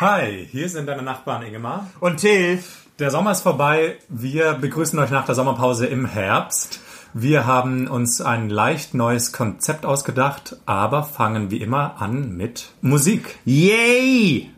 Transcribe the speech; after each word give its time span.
Hi, 0.00 0.48
hier 0.50 0.66
sind 0.70 0.86
deine 0.86 1.02
Nachbarn 1.02 1.42
Ingemar. 1.42 1.86
Und 2.00 2.20
Till. 2.20 2.64
Der 2.98 3.10
Sommer 3.10 3.32
ist 3.32 3.42
vorbei. 3.42 3.98
Wir 4.08 4.54
begrüßen 4.54 4.98
euch 4.98 5.10
nach 5.10 5.26
der 5.26 5.34
Sommerpause 5.34 5.84
im 5.84 6.06
Herbst. 6.06 6.80
Wir 7.12 7.46
haben 7.46 7.86
uns 7.86 8.22
ein 8.22 8.48
leicht 8.48 8.94
neues 8.94 9.30
Konzept 9.30 9.84
ausgedacht, 9.84 10.56
aber 10.64 11.02
fangen 11.02 11.50
wie 11.50 11.58
immer 11.58 12.00
an 12.00 12.34
mit 12.34 12.70
Musik. 12.80 13.40
Yay! 13.44 14.48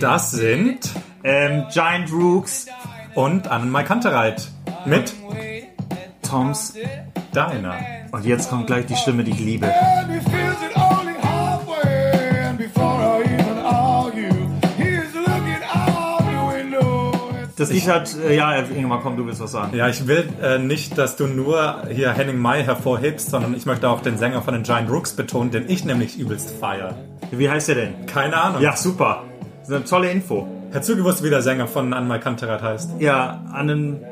Das 0.00 0.32
sind 0.32 0.80
Ähm, 1.24 1.64
Giant 1.72 2.12
Rooks, 2.12 2.66
und 3.14 3.48
Annenmai 3.48 3.84
Kantereit 3.84 4.50
mit 4.86 5.12
Toms. 6.22 6.74
deiner. 7.32 7.74
Und 8.10 8.24
jetzt 8.24 8.50
kommt 8.50 8.66
gleich 8.66 8.86
die 8.86 8.96
Stimme, 8.96 9.24
die 9.24 9.32
ich 9.32 9.40
liebe. 9.40 9.66
And 9.66 10.10
he 10.10 10.20
feels 10.30 10.56
it 10.62 10.76
only 10.76 11.14
halfway. 11.22 12.46
And 12.46 12.58
before 12.58 13.00
I 13.00 13.22
even 13.22 13.58
argue, 13.58 14.48
he's 14.76 15.14
looking 15.14 15.62
out 15.74 16.20
the 16.20 16.56
window. 16.56 17.12
Das 17.56 17.70
Lied 17.70 17.88
hat, 17.88 18.14
äh, 18.16 18.36
ja, 18.36 18.54
Ingemar, 18.56 19.00
komm, 19.02 19.16
du 19.16 19.26
willst 19.26 19.40
was 19.40 19.52
sagen. 19.52 19.76
Ja, 19.76 19.88
ich 19.88 20.06
will 20.06 20.28
äh, 20.42 20.58
nicht, 20.58 20.98
dass 20.98 21.16
du 21.16 21.26
nur 21.26 21.84
hier 21.90 22.12
Henning 22.12 22.38
Mai 22.38 22.62
hervorhebst, 22.64 23.30
sondern 23.30 23.54
ich 23.54 23.66
möchte 23.66 23.88
auch 23.88 24.00
den 24.00 24.18
Sänger 24.18 24.42
von 24.42 24.54
den 24.54 24.62
Giant 24.62 24.90
Rooks 24.90 25.12
betonen, 25.14 25.50
den 25.50 25.68
ich 25.68 25.84
nämlich 25.84 26.18
übelst 26.18 26.50
feier. 26.50 26.96
Wie 27.30 27.48
heißt 27.48 27.68
der 27.68 27.76
denn? 27.76 28.06
Keine 28.06 28.36
Ahnung. 28.36 28.60
Ja, 28.62 28.76
super. 28.76 29.24
Das 29.60 29.68
ist 29.68 29.74
eine 29.74 29.84
tolle 29.84 30.10
Info. 30.10 30.46
Hättest 30.72 30.90
du 30.90 30.96
gewusst, 30.96 31.22
wie 31.22 31.30
der 31.30 31.42
Sänger 31.42 31.66
von 31.66 31.92
Annenmai 31.92 32.18
Kantereit 32.18 32.62
heißt? 32.62 32.92
Ja, 32.98 33.42
an 33.52 33.70
einen 33.70 34.02
äh, 34.02 34.06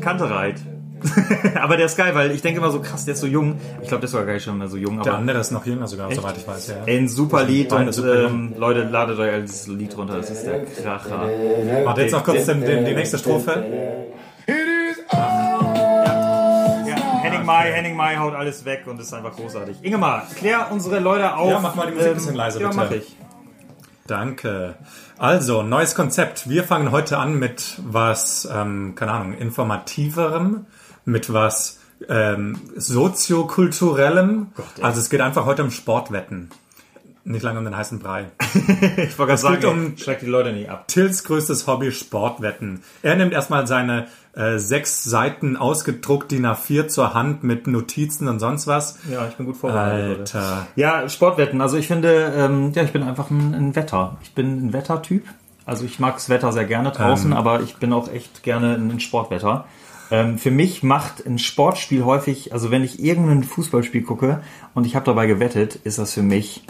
Kantereit. 0.00 0.56
aber 1.54 1.78
der 1.78 1.86
ist 1.86 1.96
geil, 1.96 2.14
weil 2.14 2.30
ich 2.30 2.42
denke 2.42 2.60
immer 2.60 2.70
so 2.70 2.80
krass, 2.80 3.06
der 3.06 3.14
ist 3.14 3.20
so 3.20 3.26
jung. 3.26 3.58
Ich 3.80 3.88
glaube, 3.88 4.00
der 4.00 4.04
ist 4.04 4.10
sogar 4.10 4.26
gar 4.26 4.34
nicht 4.34 4.44
schon 4.44 4.58
mehr 4.58 4.68
so 4.68 4.76
jung, 4.76 5.02
Der 5.02 5.12
aber 5.12 5.18
andere 5.18 5.38
ist 5.38 5.50
noch 5.50 5.64
jünger 5.64 5.86
sogar, 5.86 6.12
soweit 6.14 6.36
ich 6.36 6.46
weiß. 6.46 6.68
Ja. 6.68 6.74
ey, 6.84 6.98
ein 6.98 7.08
super 7.08 7.42
Lied 7.44 7.72
und 7.72 7.90
super 7.92 8.26
ähm, 8.26 8.52
Leute, 8.58 8.82
ladet 8.82 9.18
euch 9.18 9.32
all 9.32 9.40
dieses 9.40 9.66
Lied 9.66 9.96
runter, 9.96 10.18
das 10.18 10.30
ist 10.30 10.46
der 10.46 10.62
Kracher. 10.64 11.30
Warte 11.84 12.02
jetzt 12.02 12.12
noch 12.12 12.24
kurz 12.24 12.44
den, 12.44 12.60
den, 12.60 12.84
die 12.84 12.94
nächste 12.94 13.16
Strophe. 13.16 13.64
Ja, 15.16 15.40
Mai, 17.50 17.72
Henning 17.72 17.96
Mai 17.96 18.16
haut 18.16 18.34
alles 18.34 18.64
weg 18.64 18.84
und 18.86 19.00
ist 19.00 19.12
einfach 19.12 19.34
großartig. 19.34 19.78
Ingemar, 19.82 20.22
klär 20.36 20.68
unsere 20.70 21.00
Leute 21.00 21.34
auf. 21.34 21.50
Ja, 21.50 21.58
mach 21.58 21.74
mal 21.74 21.88
die 21.88 21.94
Musik 21.94 22.10
ein 22.10 22.14
bisschen 22.14 22.36
leiser, 22.36 22.60
ja, 22.60 22.68
bitte. 22.68 22.80
mach 22.80 22.90
ich. 22.92 23.16
Danke. 24.10 24.74
Also, 25.18 25.62
neues 25.62 25.94
Konzept. 25.94 26.48
Wir 26.48 26.64
fangen 26.64 26.90
heute 26.90 27.16
an 27.18 27.38
mit 27.38 27.78
was, 27.78 28.48
ähm, 28.52 28.96
keine 28.96 29.12
Ahnung, 29.12 29.34
informativerem, 29.34 30.66
mit 31.04 31.32
was 31.32 31.78
ähm, 32.08 32.58
soziokulturellem. 32.76 34.48
ey. 34.78 34.82
also 34.82 34.98
es 34.98 35.10
geht 35.10 35.20
einfach 35.20 35.44
heute 35.46 35.62
um 35.62 35.70
Sportwetten. 35.70 36.50
Nicht 37.22 37.42
lange 37.42 37.60
um 37.60 37.64
den 37.64 37.76
heißen 37.76 38.00
Brei. 38.00 38.32
Ich 38.96 39.16
wollte 39.16 39.26
gerade 39.32 39.36
sagen, 39.36 39.60
geht 39.60 39.64
um- 39.70 39.86
ey, 39.92 39.98
schreck 39.98 40.18
die 40.20 40.26
Leute 40.26 40.52
nicht 40.52 40.68
ab. 40.68 40.88
Tills 40.88 41.22
größtes 41.22 41.68
Hobby 41.68 41.92
Sportwetten. 41.92 42.82
Er 43.02 43.14
nimmt 43.14 43.32
erstmal 43.32 43.68
seine 43.68 44.08
äh, 44.34 44.58
sechs 44.58 45.04
Seiten 45.04 45.56
ausgedruckt 45.56 46.30
DIN 46.30 46.46
A4 46.46 46.88
zur 46.88 47.14
Hand 47.14 47.42
mit 47.42 47.66
Notizen 47.66 48.28
und 48.28 48.38
sonst 48.38 48.66
was. 48.66 48.98
Ja, 49.10 49.26
ich 49.26 49.34
bin 49.34 49.46
gut 49.46 49.56
vorbereitet. 49.56 50.34
Alter. 50.34 50.66
Ja, 50.76 51.08
Sportwetten. 51.08 51.60
Also 51.60 51.76
ich 51.76 51.86
finde, 51.88 52.32
ähm, 52.36 52.72
ja, 52.74 52.82
ich 52.82 52.92
bin 52.92 53.02
einfach 53.02 53.30
ein, 53.30 53.54
ein 53.54 53.76
Wetter. 53.76 54.18
Ich 54.22 54.34
bin 54.34 54.66
ein 54.66 54.72
Wettertyp. 54.72 55.24
Also 55.66 55.84
ich 55.84 55.98
mag 55.98 56.14
das 56.14 56.28
Wetter 56.28 56.52
sehr 56.52 56.64
gerne 56.64 56.90
draußen, 56.90 57.32
Ähm. 57.32 57.36
aber 57.36 57.60
ich 57.62 57.76
bin 57.76 57.92
auch 57.92 58.10
echt 58.10 58.42
gerne 58.42 58.74
ein 58.74 59.00
Sportwetter. 59.00 59.66
Ähm, 60.10 60.38
für 60.38 60.50
mich 60.50 60.82
macht 60.82 61.24
ein 61.24 61.38
Sportspiel 61.38 62.04
häufig, 62.04 62.52
also 62.52 62.70
wenn 62.70 62.82
ich 62.82 63.02
irgendein 63.02 63.44
Fußballspiel 63.44 64.02
gucke 64.02 64.42
und 64.74 64.84
ich 64.84 64.96
habe 64.96 65.06
dabei 65.06 65.26
gewettet, 65.26 65.76
ist 65.76 65.98
das 65.98 66.12
für 66.14 66.22
mich 66.22 66.64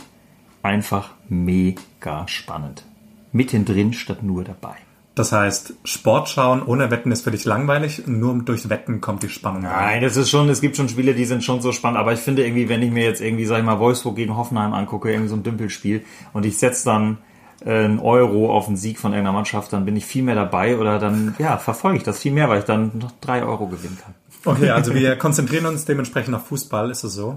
einfach 0.63 1.11
mega 1.29 2.29
spannend. 2.29 2.85
Mittendrin 3.33 3.93
statt 3.93 4.23
nur 4.23 4.45
dabei. 4.45 4.77
Das 5.21 5.33
heißt, 5.33 5.75
Sport 5.85 6.31
schauen 6.31 6.63
ohne 6.63 6.91
Wetten 6.91 7.13
ist 7.13 7.25
für 7.25 7.31
dich 7.31 7.45
langweilig. 7.45 8.05
Nur 8.07 8.43
durch 8.43 8.71
Wetten 8.71 9.03
kommt 9.03 9.23
die 9.23 9.29
Spannung. 9.29 9.67
rein. 9.67 9.75
Nein, 9.77 10.03
das 10.03 10.17
ist 10.17 10.31
schon, 10.31 10.49
es 10.49 10.63
gibt 10.63 10.79
schon 10.79 10.89
Spiele, 10.89 11.13
die 11.13 11.27
sind 11.27 11.45
schon 11.45 11.61
so 11.61 11.73
spannend, 11.73 11.99
aber 11.99 12.15
ich 12.15 12.21
finde 12.21 12.43
irgendwie, 12.43 12.71
wenn 12.71 12.81
ich 12.81 12.91
mir 12.91 13.05
jetzt 13.05 13.21
irgendwie, 13.21 13.45
sag 13.45 13.59
ich 13.59 13.65
mal, 13.65 13.79
Wolfsburg 13.79 14.17
gegen 14.17 14.35
Hoffenheim 14.35 14.73
angucke, 14.73 15.11
irgendwie 15.11 15.29
so 15.29 15.37
ein 15.37 15.43
Dümpelspiel 15.43 16.07
und 16.33 16.47
ich 16.47 16.57
setze 16.57 16.87
dann 16.87 17.19
äh, 17.67 17.85
einen 17.85 17.99
Euro 17.99 18.51
auf 18.51 18.67
einen 18.67 18.79
Sieg 18.79 18.99
von 18.99 19.13
irgendeiner 19.13 19.37
Mannschaft, 19.37 19.75
dann 19.75 19.85
bin 19.85 19.95
ich 19.95 20.07
viel 20.07 20.23
mehr 20.23 20.37
dabei 20.37 20.79
oder 20.79 20.99
dann, 20.99 21.35
ja, 21.39 21.59
verfolge 21.59 21.99
ich 21.99 22.03
das 22.03 22.19
viel 22.19 22.33
mehr, 22.33 22.49
weil 22.49 22.61
ich 22.61 22.65
dann 22.65 22.93
noch 22.99 23.13
drei 23.21 23.45
Euro 23.45 23.67
gewinnen 23.67 23.99
kann. 24.03 24.15
Okay, 24.47 24.71
also 24.71 24.95
wir 24.95 25.17
konzentrieren 25.17 25.67
uns 25.67 25.85
dementsprechend 25.85 26.35
auf 26.35 26.47
Fußball, 26.47 26.91
ist 26.91 27.05
es 27.05 27.13
so? 27.13 27.37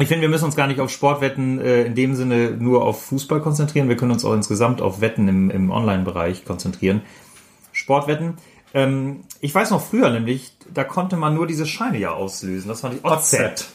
Ich 0.00 0.08
finde, 0.08 0.22
wir 0.22 0.30
müssen 0.30 0.46
uns 0.46 0.56
gar 0.56 0.66
nicht 0.66 0.80
auf 0.80 0.90
Sportwetten 0.90 1.60
äh, 1.60 1.82
in 1.84 1.94
dem 1.94 2.14
Sinne 2.14 2.52
nur 2.52 2.84
auf 2.84 3.02
Fußball 3.04 3.40
konzentrieren. 3.40 3.88
Wir 3.88 3.96
können 3.96 4.12
uns 4.12 4.24
auch 4.24 4.32
insgesamt 4.32 4.80
auf 4.80 5.02
Wetten 5.02 5.28
im, 5.28 5.50
im 5.50 5.70
Online-Bereich 5.70 6.46
konzentrieren. 6.46 7.02
Sportwetten. 7.72 8.38
Ähm, 8.72 9.20
ich 9.40 9.54
weiß 9.54 9.70
noch 9.70 9.82
früher 9.82 10.08
nämlich, 10.10 10.56
da 10.72 10.84
konnte 10.84 11.16
man 11.16 11.34
nur 11.34 11.46
diese 11.46 11.66
Scheine 11.66 11.98
ja 11.98 12.12
auslösen. 12.12 12.68
Das 12.68 12.80
fand 12.80 12.94
ich 12.94 13.04
OZ. 13.04 13.72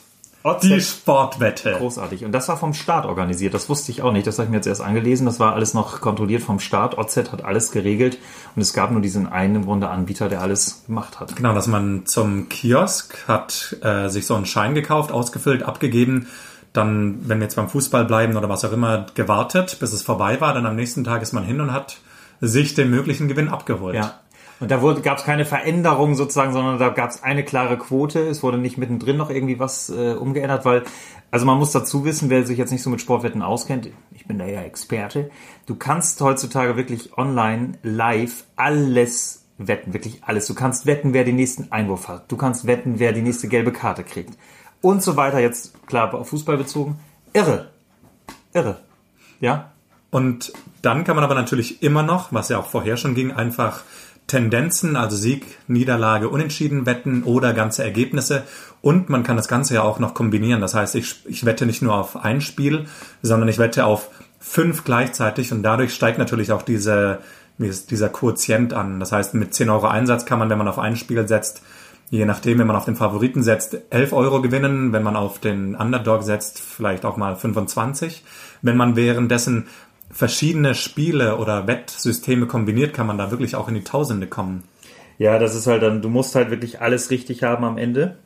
Die 0.62 0.80
Sportwette. 0.80 1.74
Großartig. 1.74 2.24
Und 2.24 2.32
das 2.32 2.48
war 2.48 2.58
vom 2.58 2.74
Staat 2.74 3.06
organisiert. 3.06 3.56
Das 3.56 3.68
wusste 3.68 3.92
ich 3.92 4.04
auch 4.04 4.12
nicht. 4.12 4.28
Das 4.28 4.38
habe 4.38 4.46
ich 4.46 4.52
mir 4.52 4.58
jetzt 4.58 4.68
erst 4.68 4.82
angelesen. 4.82 5.26
Das 5.26 5.40
war 5.40 5.54
alles 5.54 5.74
noch 5.74 6.02
kontrolliert 6.02 6.44
vom 6.44 6.60
Staat. 6.60 6.98
OZ 6.98 7.18
hat 7.32 7.44
alles 7.44 7.72
geregelt. 7.72 8.20
Und 8.56 8.62
es 8.62 8.74
gab 8.74 8.92
nur 8.92 9.02
diesen 9.02 9.26
einen 9.28 9.56
im 9.56 9.66
Grunde 9.66 9.90
Anbieter, 9.90 10.30
der 10.30 10.42
alles 10.42 10.84
gemacht 10.86 11.20
hat. 11.20 11.36
Genau, 11.36 11.54
dass 11.54 11.66
man 11.66 12.06
zum 12.06 12.48
Kiosk 12.50 13.28
hat 13.28 13.78
äh, 13.82 14.08
sich 14.10 14.28
so 14.28 14.36
einen 14.36 14.46
Schein 14.46 14.76
gekauft, 14.76 15.12
ausgefüllt, 15.12 15.64
abgegeben, 15.64 16.28
dann, 16.74 17.28
wenn 17.28 17.40
wir 17.40 17.46
jetzt 17.46 17.56
beim 17.56 17.70
Fußball 17.70 18.06
bleiben 18.06 18.38
oder 18.38 18.50
was 18.50 18.66
auch 18.66 18.72
immer, 18.72 19.08
gewartet, 19.16 19.78
bis 19.80 19.94
es 19.94 20.02
vorbei 20.02 20.42
war. 20.42 20.54
Dann 20.54 20.66
am 20.66 20.76
nächsten 20.76 21.04
Tag 21.04 21.22
ist 21.22 21.34
man 21.34 21.44
hin 21.44 21.62
und 21.62 21.72
hat 21.72 21.98
sich 22.42 22.74
den 22.74 22.90
möglichen 22.90 23.28
Gewinn 23.28 23.48
abgeholt. 23.48 23.96
Ja. 23.96 24.20
Und 24.60 24.72
da 24.72 24.78
gab 24.78 25.18
es 25.18 25.26
keine 25.26 25.46
Veränderung 25.46 26.16
sozusagen, 26.16 26.54
sondern 26.54 26.80
da 26.80 26.90
gab 26.90 27.10
es 27.10 27.24
eine 27.24 27.44
klare 27.44 27.78
Quote. 27.78 28.20
Es 28.20 28.42
wurde 28.42 28.58
nicht 28.58 28.78
mittendrin 28.78 29.18
noch 29.18 29.30
irgendwie 29.30 29.60
was 29.60 29.90
äh, 29.90 30.14
umgeändert, 30.14 30.64
weil, 30.64 30.84
also 31.30 31.46
man 31.46 31.58
muss 31.58 31.72
dazu 31.72 32.06
wissen, 32.06 32.30
wer 32.30 32.46
sich 32.46 32.58
jetzt 32.58 32.72
nicht 32.72 32.82
so 32.84 32.90
mit 32.90 33.02
Sportwetten 33.02 33.42
auskennt, 33.42 33.90
ich 34.12 34.26
bin 34.26 34.38
da 34.38 34.46
ja 34.46 34.62
Experte, 34.62 35.30
du 35.66 35.76
kannst 35.76 36.22
heutzutage 36.22 36.78
wirklich 36.78 37.18
online, 37.18 37.74
live 37.84 38.46
alles 38.56 39.46
wetten, 39.58 39.94
wirklich 39.94 40.24
alles. 40.24 40.48
Du 40.48 40.54
kannst 40.54 40.86
wetten, 40.86 41.14
wer 41.14 41.24
den 41.24 41.36
nächsten 41.36 41.72
Einwurf 41.72 42.08
hat. 42.08 42.32
Du 42.32 42.38
kannst 42.38 42.68
wetten, 42.68 43.00
wer 43.00 43.14
die 43.14 43.22
nächste 43.22 43.48
gelbe 43.48 43.72
Karte 43.72 44.04
kriegt. 44.04 44.38
Und 44.82 45.02
so 45.02 45.16
weiter, 45.16 45.40
jetzt 45.40 45.88
klar 45.88 46.14
auf 46.14 46.30
Fußball 46.30 46.58
bezogen. 46.58 47.00
Irre. 47.34 47.72
Irre. 48.54 48.80
Ja? 49.40 49.72
Und 50.12 50.54
dann 50.82 51.04
kann 51.04 51.16
man 51.16 51.24
aber 51.26 51.36
natürlich 51.36 51.82
immer 51.82 52.04
noch, 52.04 52.32
was 52.32 52.50
ja 52.50 52.60
auch 52.60 52.68
vorher 52.68 52.98
schon 52.98 53.16
ging, 53.16 53.32
einfach 53.32 53.84
Tendenzen, 54.28 54.96
also 54.96 55.16
Sieg, 55.16 55.46
Niederlage, 55.68 56.30
Unentschieden 56.30 56.86
wetten 56.86 57.24
oder 57.24 57.54
ganze 57.54 57.84
Ergebnisse. 57.84 58.44
Und 58.82 59.10
man 59.10 59.24
kann 59.24 59.38
das 59.38 59.48
Ganze 59.48 59.76
ja 59.76 59.84
auch 59.84 60.00
noch 60.00 60.14
kombinieren. 60.14 60.62
Das 60.62 60.74
heißt, 60.74 60.96
ich, 60.96 61.26
ich 61.26 61.46
wette 61.46 61.66
nicht 61.66 61.82
nur 61.82 61.94
auf 61.94 62.18
ein 62.24 62.42
Spiel, 62.42 62.86
sondern 63.22 63.50
ich 63.50 63.60
wette 63.60 63.86
auf 63.86 64.10
fünf 64.40 64.84
gleichzeitig 64.84 65.52
und 65.52 65.64
dadurch 65.64 65.94
steigt 65.94 66.18
natürlich 66.18 66.52
auch 66.52 66.62
diese, 66.62 67.20
dieser 67.58 68.10
Quotient 68.10 68.74
an. 68.74 69.00
Das 69.00 69.12
heißt, 69.12 69.34
mit 69.34 69.54
10 69.54 69.70
Euro 69.70 69.88
Einsatz 69.88 70.26
kann 70.26 70.40
man, 70.40 70.50
wenn 70.50 70.58
man 70.58 70.68
auf 70.68 70.80
ein 70.80 70.96
Spiel 70.96 71.28
setzt, 71.28 71.62
je 72.10 72.26
nachdem, 72.26 72.60
wenn 72.60 72.68
man 72.68 72.76
auf 72.76 72.86
den 72.86 72.96
Favoriten 72.96 73.44
setzt, 73.44 73.78
11 73.90 74.14
Euro 74.14 74.42
gewinnen. 74.42 74.94
Wenn 74.94 75.04
man 75.04 75.16
auf 75.16 75.40
den 75.40 75.76
Underdog 75.76 76.24
setzt, 76.24 76.60
vielleicht 76.60 77.06
auch 77.06 77.18
mal 77.18 77.36
25. 77.36 78.24
Wenn 78.62 78.78
man 78.78 78.96
währenddessen 78.96 79.68
verschiedene 80.12 80.76
Spiele 80.76 81.38
oder 81.38 81.68
Wettsysteme 81.68 82.48
kombiniert, 82.48 82.94
kann 82.94 83.08
man 83.08 83.18
da 83.18 83.32
wirklich 83.32 83.56
auch 83.56 83.68
in 83.68 83.76
die 83.76 83.84
Tausende 83.84 84.28
kommen. 84.28 84.64
Ja, 85.18 85.40
das 85.40 85.56
ist 85.56 85.68
halt 85.68 85.82
dann, 85.82 86.02
du 86.02 86.10
musst 86.10 86.36
halt 86.36 86.50
wirklich 86.50 86.82
alles 86.82 87.10
richtig 87.10 87.44
haben 87.44 87.64
am 87.64 87.78
Ende. 87.78 88.18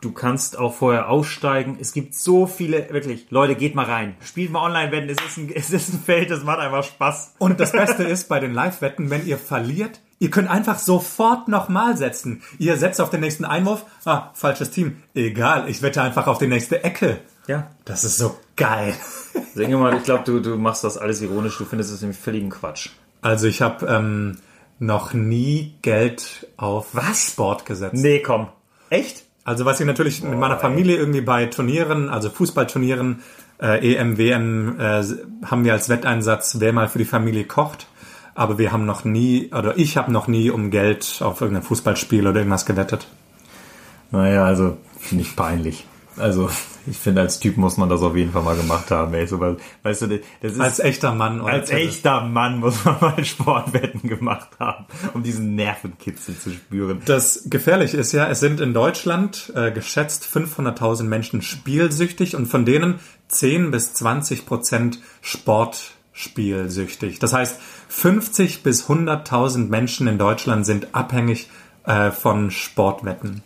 Du 0.00 0.12
kannst 0.12 0.58
auch 0.58 0.72
vorher 0.72 1.10
aussteigen. 1.10 1.76
Es 1.78 1.92
gibt 1.92 2.14
so 2.14 2.46
viele, 2.46 2.90
wirklich, 2.90 3.26
Leute, 3.30 3.54
geht 3.54 3.74
mal 3.74 3.84
rein. 3.84 4.14
Spielt 4.24 4.50
mal 4.50 4.64
online 4.64 4.90
wetten. 4.92 5.10
Es 5.10 5.18
ist 5.18 5.36
ein, 5.36 5.52
es 5.54 5.70
ist 5.70 5.92
ein 5.92 6.00
Feld, 6.00 6.30
das 6.30 6.42
macht 6.42 6.58
einfach 6.58 6.84
Spaß. 6.84 7.34
Und 7.38 7.60
das 7.60 7.72
Beste 7.72 8.04
ist 8.04 8.28
bei 8.28 8.40
den 8.40 8.54
Live-Wetten, 8.54 9.10
wenn 9.10 9.26
ihr 9.26 9.36
verliert, 9.36 10.00
ihr 10.18 10.30
könnt 10.30 10.48
einfach 10.48 10.78
sofort 10.78 11.48
nochmal 11.48 11.98
setzen. 11.98 12.42
Ihr 12.58 12.76
setzt 12.78 13.00
auf 13.00 13.10
den 13.10 13.20
nächsten 13.20 13.44
Einwurf, 13.44 13.84
ah, 14.06 14.30
falsches 14.32 14.70
Team. 14.70 15.02
Egal, 15.14 15.68
ich 15.68 15.82
wette 15.82 16.02
einfach 16.02 16.26
auf 16.26 16.38
die 16.38 16.46
nächste 16.46 16.82
Ecke. 16.82 17.18
Ja. 17.50 17.66
Das 17.84 18.04
ist 18.04 18.16
so 18.16 18.38
geil. 18.54 18.94
Denke 19.56 19.76
mal, 19.76 19.96
ich 19.96 20.04
glaube, 20.04 20.22
du, 20.24 20.38
du 20.38 20.56
machst 20.56 20.84
das 20.84 20.96
alles 20.96 21.20
ironisch. 21.20 21.58
Du 21.58 21.64
findest 21.64 21.92
es 21.92 22.00
nämlich 22.00 22.16
völligen 22.16 22.48
Quatsch. 22.48 22.90
Also 23.22 23.48
ich 23.48 23.60
habe 23.60 23.86
ähm, 23.86 24.38
noch 24.78 25.14
nie 25.14 25.74
Geld 25.82 26.46
auf 26.56 26.90
Was? 26.92 27.32
Sport 27.32 27.66
gesetzt. 27.66 27.96
Nee, 27.96 28.20
komm. 28.20 28.46
Echt? 28.88 29.24
Also 29.42 29.64
was 29.64 29.80
ich 29.80 29.86
natürlich 29.86 30.22
mit 30.22 30.38
meiner 30.38 30.58
Familie 30.58 30.96
irgendwie 30.96 31.22
bei 31.22 31.46
Turnieren, 31.46 32.08
also 32.08 32.30
Fußballturnieren, 32.30 33.20
äh, 33.60 33.94
EM, 33.96 34.16
WM, 34.16 34.78
äh, 34.78 35.02
haben 35.44 35.64
wir 35.64 35.72
als 35.72 35.88
Wetteinsatz, 35.88 36.60
wer 36.60 36.72
mal 36.72 36.88
für 36.88 36.98
die 36.98 37.04
Familie 37.04 37.44
kocht. 37.46 37.88
aber 38.36 38.58
wir 38.58 38.70
haben 38.70 38.86
noch 38.86 39.04
nie, 39.04 39.50
oder 39.52 39.76
ich 39.76 39.96
habe 39.96 40.12
noch 40.12 40.28
nie 40.28 40.50
um 40.50 40.70
Geld 40.70 41.20
auf 41.20 41.40
irgendein 41.40 41.64
Fußballspiel 41.64 42.28
oder 42.28 42.38
irgendwas 42.38 42.64
gewettet. 42.64 43.08
Naja, 44.12 44.44
also 44.44 44.76
finde 45.00 45.24
ich 45.24 45.34
peinlich. 45.34 45.84
Also 46.20 46.50
ich 46.86 46.96
finde, 46.96 47.22
als 47.22 47.40
Typ 47.40 47.56
muss 47.56 47.76
man 47.76 47.88
das 47.88 48.02
auf 48.02 48.14
jeden 48.16 48.32
Fall 48.32 48.42
mal 48.42 48.56
gemacht 48.56 48.90
haben. 48.90 49.12
Ey. 49.14 49.26
So, 49.26 49.40
weil, 49.40 49.56
weißt 49.82 50.02
du, 50.02 50.20
das 50.40 50.52
ist, 50.52 50.60
Als 50.60 50.78
echter 50.78 51.14
Mann. 51.14 51.40
oder? 51.40 51.52
als 51.52 51.70
echter 51.70 52.22
Mann 52.22 52.60
muss 52.60 52.84
man 52.84 52.96
mal 53.00 53.24
Sportwetten 53.24 54.08
gemacht 54.08 54.50
haben, 54.58 54.86
um 55.14 55.22
diesen 55.22 55.54
Nervenkitzel 55.54 56.36
zu 56.36 56.50
spüren. 56.50 57.02
Das 57.06 57.44
Gefährliche 57.46 57.96
ist 57.96 58.12
ja, 58.12 58.28
es 58.28 58.40
sind 58.40 58.60
in 58.60 58.74
Deutschland 58.74 59.52
äh, 59.54 59.70
geschätzt 59.72 60.24
500.000 60.32 61.04
Menschen 61.04 61.42
spielsüchtig 61.42 62.36
und 62.36 62.46
von 62.46 62.64
denen 62.64 63.00
10 63.28 63.70
bis 63.70 63.94
20 63.94 64.46
Prozent 64.46 65.00
Sportspielsüchtig. 65.22 67.18
Das 67.18 67.32
heißt, 67.32 67.60
50 67.88 68.62
bis 68.62 68.88
100.000 68.88 69.68
Menschen 69.68 70.06
in 70.06 70.18
Deutschland 70.18 70.66
sind 70.66 70.94
abhängig 70.94 71.48
äh, 71.84 72.10
von 72.10 72.50
Sportwetten. 72.50 73.42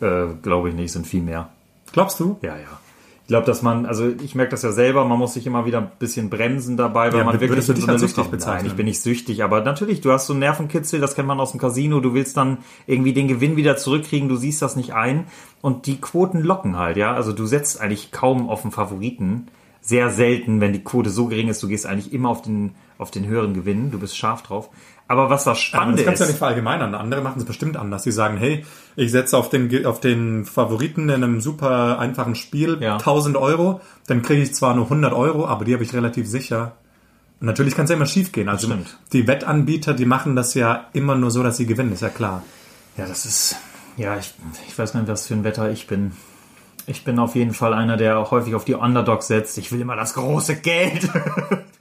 Äh, 0.00 0.26
Glaube 0.42 0.70
ich 0.70 0.74
nicht, 0.74 0.92
sind 0.92 1.06
viel 1.06 1.22
mehr. 1.22 1.50
Glaubst 1.94 2.20
du? 2.20 2.36
Ja, 2.42 2.56
ja. 2.56 2.80
Ich 3.22 3.28
glaube, 3.28 3.46
dass 3.46 3.62
man, 3.62 3.86
also 3.86 4.06
ich 4.22 4.34
merke 4.34 4.50
das 4.50 4.60
ja 4.60 4.72
selber, 4.72 5.02
man 5.06 5.18
muss 5.18 5.32
sich 5.32 5.46
immer 5.46 5.64
wieder 5.64 5.78
ein 5.78 5.92
bisschen 5.98 6.28
bremsen 6.28 6.76
dabei, 6.76 7.10
weil 7.10 7.20
Ja, 7.20 7.24
man 7.24 7.40
wirklich 7.40 7.66
in 7.66 7.76
so 7.76 7.86
eine 7.86 7.98
süchtig 7.98 8.26
bezeichnen? 8.26 8.56
Nein, 8.58 8.66
ich 8.66 8.74
bin 8.74 8.84
nicht 8.84 9.00
süchtig, 9.00 9.42
aber 9.42 9.62
natürlich, 9.62 10.02
du 10.02 10.12
hast 10.12 10.26
so 10.26 10.34
einen 10.34 10.40
Nervenkitzel, 10.40 11.00
das 11.00 11.14
kennt 11.14 11.28
man 11.28 11.40
aus 11.40 11.52
dem 11.52 11.60
Casino, 11.60 12.00
du 12.00 12.12
willst 12.12 12.36
dann 12.36 12.58
irgendwie 12.86 13.14
den 13.14 13.26
Gewinn 13.26 13.56
wieder 13.56 13.78
zurückkriegen, 13.78 14.28
du 14.28 14.36
siehst 14.36 14.60
das 14.60 14.76
nicht 14.76 14.92
ein 14.92 15.24
und 15.62 15.86
die 15.86 15.98
Quoten 16.02 16.42
locken 16.42 16.76
halt, 16.76 16.98
ja. 16.98 17.14
Also 17.14 17.32
du 17.32 17.46
setzt 17.46 17.80
eigentlich 17.80 18.12
kaum 18.12 18.50
auf 18.50 18.60
den 18.60 18.72
Favoriten. 18.72 19.46
Sehr 19.80 20.10
selten, 20.10 20.60
wenn 20.60 20.72
die 20.74 20.82
Quote 20.84 21.08
so 21.10 21.26
gering 21.26 21.48
ist, 21.48 21.62
du 21.62 21.68
gehst 21.68 21.86
eigentlich 21.86 22.12
immer 22.12 22.28
auf 22.30 22.42
den, 22.42 22.74
auf 22.98 23.10
den 23.10 23.26
höheren 23.26 23.54
Gewinn, 23.54 23.90
du 23.90 23.98
bist 23.98 24.16
scharf 24.18 24.42
drauf. 24.42 24.68
Aber 25.06 25.28
was 25.28 25.44
das 25.44 25.48
Aber 25.48 25.56
Spannende 25.56 25.96
das 25.98 26.04
kannst 26.06 26.20
du 26.20 26.24
ja 26.24 26.28
ist, 26.28 26.32
nicht 26.34 26.38
verallgemeinern. 26.38 26.94
Andere 26.94 27.20
machen 27.20 27.38
es 27.38 27.44
bestimmt 27.44 27.76
anders. 27.76 28.04
Die 28.04 28.12
sagen, 28.12 28.38
hey, 28.38 28.64
ich 28.96 29.10
setze 29.10 29.36
auf 29.36 29.50
den, 29.50 29.84
auf 29.84 30.00
den 30.00 30.44
Favoriten 30.46 31.08
in 31.08 31.22
einem 31.22 31.40
super 31.40 31.98
einfachen 31.98 32.34
Spiel 32.34 32.78
Ja. 32.80 32.94
1000 32.94 33.36
Euro, 33.36 33.80
dann 34.06 34.22
kriege 34.22 34.42
ich 34.42 34.54
zwar 34.54 34.74
nur 34.74 34.84
100 34.84 35.12
Euro, 35.12 35.46
aber 35.46 35.64
die 35.64 35.74
habe 35.74 35.84
ich 35.84 35.92
relativ 35.92 36.26
sicher. 36.26 36.72
Und 37.40 37.46
natürlich 37.48 37.74
kann 37.74 37.84
es 37.84 37.90
ja 37.90 37.96
immer 37.96 38.06
schief 38.06 38.32
gehen. 38.32 38.48
Also 38.48 38.68
stimmt. 38.68 38.96
die 39.12 39.26
Wettanbieter, 39.26 39.92
die 39.92 40.06
machen 40.06 40.36
das 40.36 40.54
ja 40.54 40.86
immer 40.94 41.16
nur 41.16 41.30
so, 41.30 41.42
dass 41.42 41.58
sie 41.58 41.66
gewinnen, 41.66 41.92
ist 41.92 42.02
ja 42.02 42.08
klar. 42.08 42.42
Ja, 42.96 43.06
das 43.06 43.26
ist, 43.26 43.56
ja, 43.98 44.16
ich, 44.16 44.32
ich 44.68 44.78
weiß 44.78 44.92
gar 44.94 45.00
nicht, 45.00 45.10
was 45.10 45.26
für 45.26 45.34
ein 45.34 45.44
Wetter 45.44 45.70
ich 45.70 45.86
bin. 45.86 46.12
Ich 46.86 47.04
bin 47.04 47.18
auf 47.18 47.34
jeden 47.34 47.52
Fall 47.52 47.74
einer, 47.74 47.96
der 47.96 48.18
auch 48.18 48.30
häufig 48.30 48.54
auf 48.54 48.64
die 48.64 48.74
Underdogs 48.74 49.26
setzt. 49.26 49.58
Ich 49.58 49.72
will 49.72 49.80
immer 49.80 49.96
das 49.96 50.14
große 50.14 50.56
Geld. 50.56 51.08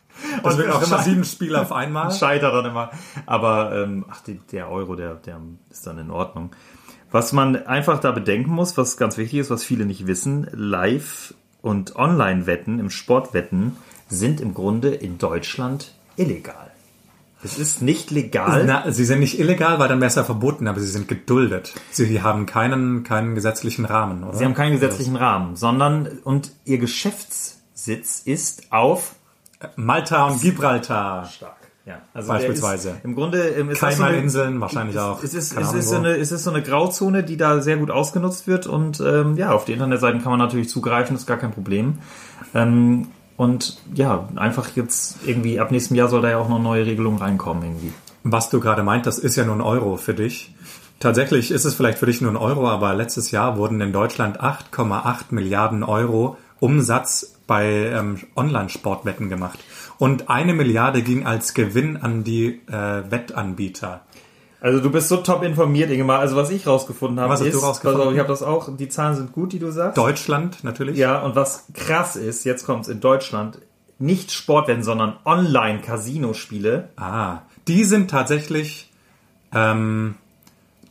Das 0.44 0.58
wird 0.58 0.70
auch 0.72 0.86
immer 0.86 1.00
sieben 1.00 1.24
Spiele 1.24 1.62
auf 1.62 1.72
einmal. 1.72 2.12
Scheitert 2.20 2.54
dann 2.54 2.66
immer. 2.66 2.92
Aber, 3.26 3.76
ähm, 3.76 4.06
ach, 4.10 4.22
die, 4.22 4.40
der 4.52 4.70
Euro, 4.70 4.96
der, 4.96 5.16
der 5.16 5.40
ist 5.70 5.88
dann 5.88 5.98
in 5.98 6.12
Ordnung. 6.12 6.52
Was 7.12 7.32
man 7.32 7.56
einfach 7.68 8.00
da 8.00 8.12
bedenken 8.12 8.52
muss, 8.52 8.78
was 8.78 8.98
ganz 8.98 9.18
wichtig 9.18 9.40
ist, 9.40 9.50
was 9.50 9.64
viele 9.64 9.86
nicht 9.86 10.08
wissen, 10.08 10.48
Live- 10.52 11.36
und 11.62 11.96
Online-Wetten, 11.96 12.80
im 12.80 12.90
Sportwetten, 12.90 13.78
sind 14.10 14.42
im 14.42 14.54
Grunde 14.54 14.90
in 14.90 15.18
Deutschland 15.18 15.94
illegal. 16.16 16.72
Es 17.44 17.60
ist 17.60 17.82
nicht 17.82 18.10
legal. 18.10 18.64
Na, 18.66 18.90
sie 18.92 19.04
sind 19.04 19.20
nicht 19.20 19.38
illegal, 19.38 19.78
weil 19.78 19.90
dann 19.90 20.00
wäre 20.00 20.08
es 20.08 20.16
ja 20.16 20.24
verboten, 20.24 20.68
aber 20.68 20.80
sie 20.80 20.88
sind 20.88 21.08
geduldet. 21.10 21.74
Sie 21.92 22.22
haben 22.22 22.46
keinen, 22.46 23.04
keinen 23.04 23.36
gesetzlichen 23.36 23.84
Rahmen, 23.86 24.24
oder? 24.24 24.38
Sie 24.38 24.46
haben 24.46 24.54
keinen 24.54 24.74
gesetzlichen 24.74 25.18
Rahmen, 25.18 25.56
sondern 25.56 26.08
und 26.24 26.52
ihr 26.64 26.78
Geschäftssitz 26.78 28.22
ist 28.24 28.72
auf 28.72 29.16
Malta 29.76 30.28
und 30.28 30.42
Gibraltar. 30.42 31.26
stark. 31.26 31.58
Ja, 31.86 32.02
also 32.14 32.30
Beispielsweise. 32.30 32.90
Ist, 32.92 33.04
Im 33.04 33.14
Grunde 33.14 33.40
ähm, 33.50 33.70
ist 33.70 33.84
das 33.84 33.98
so 33.98 34.04
eine- 34.04 34.12
Kaimaninseln 34.12 34.62
wahrscheinlich 34.62 34.98
auch. 34.98 35.22
Es 35.22 35.34
ist, 35.34 35.58
es, 35.58 35.74
ist 35.74 35.90
so 35.90 35.98
eine, 35.98 36.16
es 36.16 36.32
ist 36.32 36.46
so 36.46 36.50
eine 36.50 36.62
Grauzone, 36.62 37.24
die 37.24 37.36
da 37.36 37.60
sehr 37.60 37.76
gut 37.76 37.92
ausgenutzt 37.92 38.48
wird 38.48 38.68
und 38.68 39.02
ähm, 39.02 39.36
ja, 39.36 39.52
auf 39.52 39.66
die 39.66 39.74
Internetseiten 39.74 40.22
kann 40.22 40.32
man 40.32 40.40
natürlich 40.40 40.70
zugreifen, 40.70 41.16
ist 41.18 41.28
gar 41.28 41.38
kein 41.38 41.52
Problem. 41.52 42.00
Ähm, 42.54 43.10
und 43.36 43.80
ja, 43.94 44.30
einfach 44.36 44.70
jetzt 44.76 45.18
irgendwie 45.26 45.60
ab 45.60 45.72
nächstem 45.72 45.98
Jahr 45.98 46.08
soll 46.08 46.22
da 46.22 46.30
ja 46.30 46.38
auch 46.38 46.48
noch 46.48 46.60
neue 46.60 46.86
Regelungen 46.86 47.18
reinkommen 47.18 47.64
irgendwie. 47.64 47.92
Was 48.24 48.50
du 48.50 48.62
gerade 48.62 48.84
meint, 48.84 49.06
das 49.06 49.20
ist 49.20 49.36
ja 49.36 49.44
nur 49.44 49.56
ein 49.56 49.62
Euro 49.62 49.98
für 49.98 50.14
dich. 50.14 50.56
Tatsächlich 51.02 51.52
ist 51.52 51.66
es 51.66 51.74
vielleicht 51.74 51.98
für 51.98 52.06
dich 52.06 52.22
nur 52.22 52.32
ein 52.32 52.38
Euro, 52.38 52.70
aber 52.70 52.94
letztes 52.94 53.32
Jahr 53.32 53.58
wurden 53.58 53.82
in 53.82 53.92
Deutschland 53.92 54.40
8,8 54.42 55.26
Milliarden 55.32 55.84
Euro 55.84 56.38
Umsatz 56.62 57.33
bei 57.48 57.66
ähm, 57.66 58.22
Online-Sportwetten 58.36 59.30
gemacht. 59.30 59.60
Und 59.98 60.30
eine 60.30 60.54
Milliarde 60.54 61.02
ging 61.02 61.26
als 61.26 61.54
Gewinn 61.54 61.98
an 61.98 62.24
die 62.24 62.62
äh, 62.68 63.04
Wettanbieter. 63.10 64.02
Also 64.64 64.80
du 64.80 64.90
bist 64.90 65.10
so 65.10 65.18
top 65.18 65.44
informiert, 65.44 65.92
Ingemar. 65.92 66.20
Also 66.20 66.38
was 66.38 66.50
ich 66.50 66.66
rausgefunden 66.66 67.20
habe 67.20 67.34
Was 67.34 67.42
hast 67.42 67.48
ist, 67.48 67.56
du 67.56 67.60
rausgefunden? 67.60 68.08
auf, 68.08 68.14
ich 68.14 68.20
habe 68.20 68.30
das 68.30 68.42
auch, 68.42 68.70
die 68.78 68.88
Zahlen 68.88 69.16
sind 69.16 69.34
gut, 69.34 69.52
die 69.52 69.60
du 69.60 69.72
sagst. 69.72 69.98
Deutschland 69.98 70.64
natürlich. 70.64 70.98
Ja, 70.98 71.22
und 71.22 71.36
was 71.36 71.66
krass 71.74 72.16
ist, 72.16 72.46
jetzt 72.46 72.66
kommt's 72.66 72.88
in 72.88 73.02
Deutschland, 73.02 73.60
nicht 74.00 74.32
Sportwetten, 74.32 74.84
sondern 74.84 75.18
Online-Casino-Spiele. 75.26 76.90
Ah, 76.96 77.40
die 77.68 77.84
sind 77.84 78.10
tatsächlich, 78.10 78.90
ähm, 79.54 80.16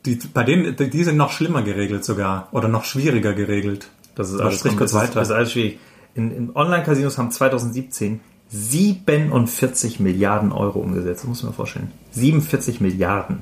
die, 0.04 0.16
bei 0.16 0.44
denen, 0.44 0.76
die, 0.76 1.04
sind 1.04 1.16
noch 1.16 1.32
schlimmer 1.32 1.62
geregelt 1.62 2.04
sogar 2.04 2.48
oder 2.52 2.68
noch 2.68 2.84
schwieriger 2.84 3.32
geregelt. 3.32 3.88
Das 4.14 4.30
ist 4.30 4.40
alles, 4.40 4.62
kurz 4.62 4.92
weiter. 4.92 5.14
Das 5.14 5.28
ist 5.28 5.34
alles 5.34 5.52
schwierig. 5.52 5.78
In, 6.14 6.30
in 6.30 6.54
Online-Casinos 6.54 7.18
haben 7.18 7.30
2017 7.30 8.20
47 8.52 9.98
Milliarden 9.98 10.52
Euro 10.52 10.80
umgesetzt. 10.80 11.22
Das 11.22 11.28
muss 11.28 11.42
man 11.42 11.54
vorstellen. 11.54 11.90
47 12.10 12.80
Milliarden. 12.82 13.40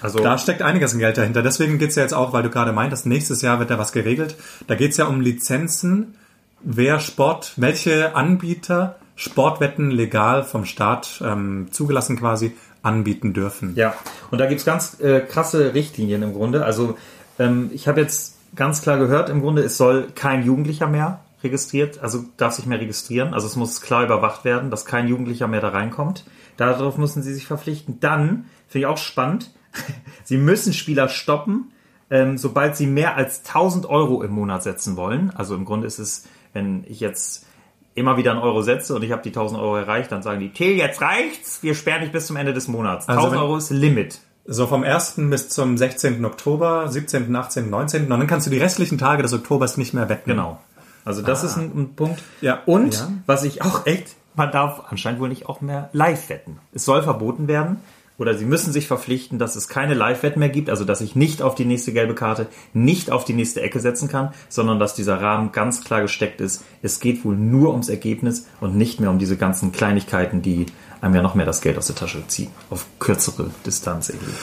Also 0.00 0.20
Da 0.20 0.38
steckt 0.38 0.62
einiges 0.62 0.92
an 0.92 1.00
Geld 1.00 1.18
dahinter. 1.18 1.42
Deswegen 1.42 1.78
geht's 1.78 1.96
ja 1.96 2.02
jetzt 2.04 2.14
auch, 2.14 2.32
weil 2.32 2.42
du 2.42 2.50
gerade 2.50 2.72
meintest, 2.72 3.06
nächstes 3.06 3.42
Jahr 3.42 3.58
wird 3.58 3.70
da 3.70 3.78
was 3.78 3.92
geregelt. 3.92 4.36
Da 4.68 4.76
geht's 4.76 4.96
ja 4.96 5.06
um 5.06 5.20
Lizenzen, 5.20 6.14
wer 6.62 7.00
Sport, 7.00 7.54
welche 7.56 8.14
Anbieter 8.14 8.96
Sportwetten 9.16 9.90
legal 9.90 10.44
vom 10.44 10.64
Staat 10.64 11.20
ähm, 11.22 11.68
zugelassen 11.70 12.18
quasi 12.18 12.56
anbieten 12.82 13.34
dürfen. 13.34 13.74
Ja, 13.74 13.92
und 14.30 14.38
da 14.38 14.46
gibt's 14.46 14.64
ganz 14.64 14.98
äh, 15.00 15.20
krasse 15.20 15.74
Richtlinien 15.74 16.22
im 16.22 16.32
Grunde. 16.32 16.64
Also 16.64 16.96
ähm, 17.38 17.70
ich 17.74 17.86
habe 17.86 18.00
jetzt 18.00 18.36
ganz 18.56 18.80
klar 18.80 18.98
gehört, 18.98 19.28
im 19.28 19.42
Grunde, 19.42 19.62
es 19.62 19.76
soll 19.76 20.08
kein 20.14 20.44
Jugendlicher 20.44 20.86
mehr 20.86 21.20
registriert, 21.42 21.98
also 22.00 22.24
darf 22.36 22.52
sich 22.54 22.66
mehr 22.66 22.80
registrieren. 22.80 23.34
Also 23.34 23.46
es 23.46 23.56
muss 23.56 23.80
klar 23.80 24.04
überwacht 24.04 24.44
werden, 24.44 24.70
dass 24.70 24.84
kein 24.84 25.08
Jugendlicher 25.08 25.48
mehr 25.48 25.60
da 25.60 25.70
reinkommt. 25.70 26.24
Darauf 26.56 26.98
müssen 26.98 27.22
sie 27.22 27.32
sich 27.34 27.46
verpflichten. 27.46 27.98
Dann, 28.00 28.46
finde 28.68 28.80
ich 28.80 28.86
auch 28.86 28.98
spannend, 28.98 29.50
sie 30.24 30.36
müssen 30.36 30.72
Spieler 30.72 31.08
stoppen, 31.08 31.72
ähm, 32.10 32.36
sobald 32.38 32.76
sie 32.76 32.86
mehr 32.86 33.16
als 33.16 33.38
1000 33.46 33.86
Euro 33.86 34.22
im 34.22 34.32
Monat 34.32 34.62
setzen 34.62 34.96
wollen. 34.96 35.30
Also 35.34 35.54
im 35.54 35.64
Grunde 35.64 35.86
ist 35.86 35.98
es, 35.98 36.26
wenn 36.52 36.84
ich 36.88 37.00
jetzt 37.00 37.46
immer 37.94 38.16
wieder 38.16 38.32
einen 38.32 38.40
Euro 38.40 38.62
setze 38.62 38.94
und 38.94 39.02
ich 39.02 39.12
habe 39.12 39.22
die 39.22 39.30
1000 39.30 39.60
Euro 39.60 39.76
erreicht, 39.76 40.10
dann 40.12 40.22
sagen 40.22 40.40
die, 40.40 40.50
Till, 40.52 40.76
jetzt 40.76 41.00
reicht's, 41.00 41.62
wir 41.62 41.74
sperren 41.74 42.02
dich 42.02 42.12
bis 42.12 42.26
zum 42.26 42.36
Ende 42.36 42.52
des 42.52 42.68
Monats. 42.68 43.08
Also 43.08 43.20
1000 43.20 43.32
wenn- 43.40 43.42
Euro 43.46 43.56
ist 43.56 43.70
Limit. 43.70 44.20
So 44.46 44.66
vom 44.66 44.82
1. 44.82 45.30
bis 45.30 45.48
zum 45.50 45.76
16. 45.76 46.24
Oktober, 46.24 46.88
17., 46.88 47.34
18., 47.36 47.70
19. 47.70 48.04
Und 48.04 48.10
dann 48.10 48.26
kannst 48.26 48.46
du 48.46 48.50
die 48.50 48.58
restlichen 48.58 48.98
Tage 48.98 49.22
des 49.22 49.32
Oktobers 49.32 49.76
nicht 49.76 49.92
mehr 49.94 50.08
wetten. 50.08 50.30
Genau. 50.30 50.58
Also 51.04 51.22
das 51.22 51.44
ist 51.44 51.56
ein, 51.56 51.72
ein 51.74 51.94
Punkt. 51.94 52.22
Ja. 52.40 52.60
Und 52.66 52.94
Ja. 52.94 53.08
was 53.26 53.42
ich 53.44 53.62
auch 53.62 53.86
echt, 53.86 54.14
man 54.34 54.50
darf 54.52 54.82
anscheinend 54.90 55.20
wohl 55.20 55.28
nicht 55.28 55.48
auch 55.48 55.60
mehr 55.60 55.90
live 55.92 56.28
wetten. 56.28 56.58
Es 56.72 56.84
soll 56.84 57.02
verboten 57.02 57.48
werden 57.48 57.78
oder 58.20 58.36
sie 58.36 58.44
müssen 58.44 58.70
sich 58.70 58.86
verpflichten, 58.86 59.38
dass 59.38 59.56
es 59.56 59.66
keine 59.66 59.94
Live-Wetten 59.94 60.40
mehr 60.40 60.50
gibt, 60.50 60.68
also 60.68 60.84
dass 60.84 61.00
ich 61.00 61.16
nicht 61.16 61.40
auf 61.40 61.54
die 61.54 61.64
nächste 61.64 61.94
gelbe 61.94 62.14
Karte, 62.14 62.48
nicht 62.74 63.10
auf 63.10 63.24
die 63.24 63.32
nächste 63.32 63.62
Ecke 63.62 63.80
setzen 63.80 64.08
kann, 64.08 64.34
sondern 64.50 64.78
dass 64.78 64.94
dieser 64.94 65.22
Rahmen 65.22 65.52
ganz 65.52 65.82
klar 65.82 66.02
gesteckt 66.02 66.42
ist. 66.42 66.62
Es 66.82 67.00
geht 67.00 67.24
wohl 67.24 67.34
nur 67.34 67.70
ums 67.70 67.88
Ergebnis 67.88 68.46
und 68.60 68.76
nicht 68.76 69.00
mehr 69.00 69.08
um 69.08 69.18
diese 69.18 69.38
ganzen 69.38 69.72
Kleinigkeiten, 69.72 70.42
die 70.42 70.66
einem 71.00 71.14
ja 71.14 71.22
noch 71.22 71.34
mehr 71.34 71.46
das 71.46 71.62
Geld 71.62 71.78
aus 71.78 71.86
der 71.86 71.96
Tasche 71.96 72.22
ziehen. 72.26 72.50
Auf 72.68 72.84
kürzere 72.98 73.50
Distanz 73.64 74.10
irgendwie. 74.10 74.34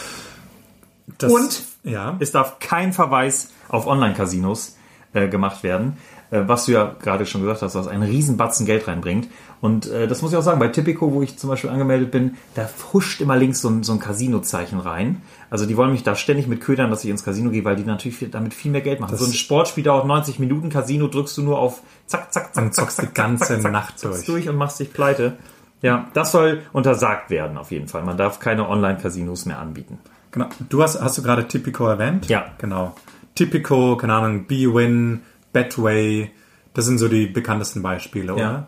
Das, 1.19 1.31
Und 1.31 1.61
ja. 1.83 2.15
es 2.17 2.31
darf 2.31 2.57
kein 2.57 2.93
Verweis 2.93 3.51
auf 3.69 3.85
Online-Casinos 3.85 4.75
äh, 5.17 5.27
gemacht 5.27 5.63
werden, 5.63 5.97
äh, 6.29 6.41
was 6.45 6.65
du 6.65 6.73
ja 6.73 6.95
gerade 7.01 7.25
schon 7.25 7.41
gesagt 7.41 7.61
hast, 7.61 7.75
was 7.75 7.87
einen 7.87 8.03
riesen 8.03 8.37
Batzen 8.37 8.65
Geld 8.65 8.87
reinbringt. 8.87 9.27
Und 9.59 9.89
äh, 9.89 10.07
das 10.07 10.21
muss 10.21 10.31
ich 10.31 10.37
auch 10.37 10.43
sagen, 10.43 10.59
bei 10.59 10.67
Tipico, 10.67 11.11
wo 11.11 11.23
ich 11.23 11.37
zum 11.37 11.49
Beispiel 11.49 11.69
angemeldet 11.71 12.11
bin, 12.11 12.35
da 12.53 12.69
huscht 12.93 13.21
immer 13.21 13.35
links 13.35 13.61
so 13.61 13.69
ein, 13.69 13.83
so 13.83 13.93
ein 13.93 13.99
Casino-Zeichen 13.99 14.79
rein. 14.79 15.21
Also 15.49 15.65
die 15.65 15.75
wollen 15.77 15.91
mich 15.91 16.03
da 16.03 16.15
ständig 16.15 16.47
mit 16.47 16.61
ködern, 16.61 16.91
dass 16.91 17.03
ich 17.03 17.09
ins 17.09 17.23
Casino 17.23 17.49
gehe, 17.49 17.65
weil 17.65 17.75
die 17.75 17.83
natürlich 17.83 18.17
viel, 18.17 18.29
damit 18.29 18.53
viel 18.53 18.71
mehr 18.71 18.81
Geld 18.81 18.99
machen. 18.99 19.17
so 19.17 19.25
ein 19.25 19.33
Sportspiel 19.33 19.83
dauert 19.83 20.05
90 20.05 20.37
Minuten, 20.39 20.69
Casino 20.69 21.07
drückst 21.07 21.37
du 21.37 21.41
nur 21.41 21.57
auf 21.57 21.81
zack, 22.05 22.31
zack, 22.31 22.53
zack, 22.53 22.65
zack, 22.65 22.73
zockst 22.75 22.97
zack, 22.97 23.07
die 23.07 23.13
ganze 23.13 23.45
zack, 23.45 23.61
zack, 23.61 23.71
Nacht 23.71 24.03
durch. 24.03 24.25
durch 24.25 24.49
und 24.49 24.57
machst 24.57 24.79
dich 24.79 24.93
pleite. 24.93 25.37
Ja, 25.81 26.07
das 26.13 26.31
soll 26.31 26.63
untersagt 26.73 27.29
werden 27.29 27.57
auf 27.57 27.71
jeden 27.71 27.87
Fall. 27.87 28.03
Man 28.03 28.17
darf 28.17 28.39
keine 28.39 28.67
Online-Casinos 28.67 29.45
mehr 29.45 29.59
anbieten. 29.59 29.99
Genau. 30.31 30.49
Du 30.69 30.83
hast, 30.83 31.01
hast 31.01 31.17
du 31.17 31.23
gerade 31.23 31.47
Tipico 31.47 31.87
erwähnt? 31.87 32.27
Ja. 32.27 32.45
Genau. 32.57 32.95
Tipico, 33.37 33.95
keine 33.97 34.13
Ahnung, 34.13 34.45
B-Win, 34.45 35.21
Betway, 35.53 36.31
das 36.73 36.85
sind 36.85 36.97
so 36.97 37.07
die 37.07 37.27
bekanntesten 37.27 37.81
Beispiele, 37.81 38.33
oder? 38.33 38.67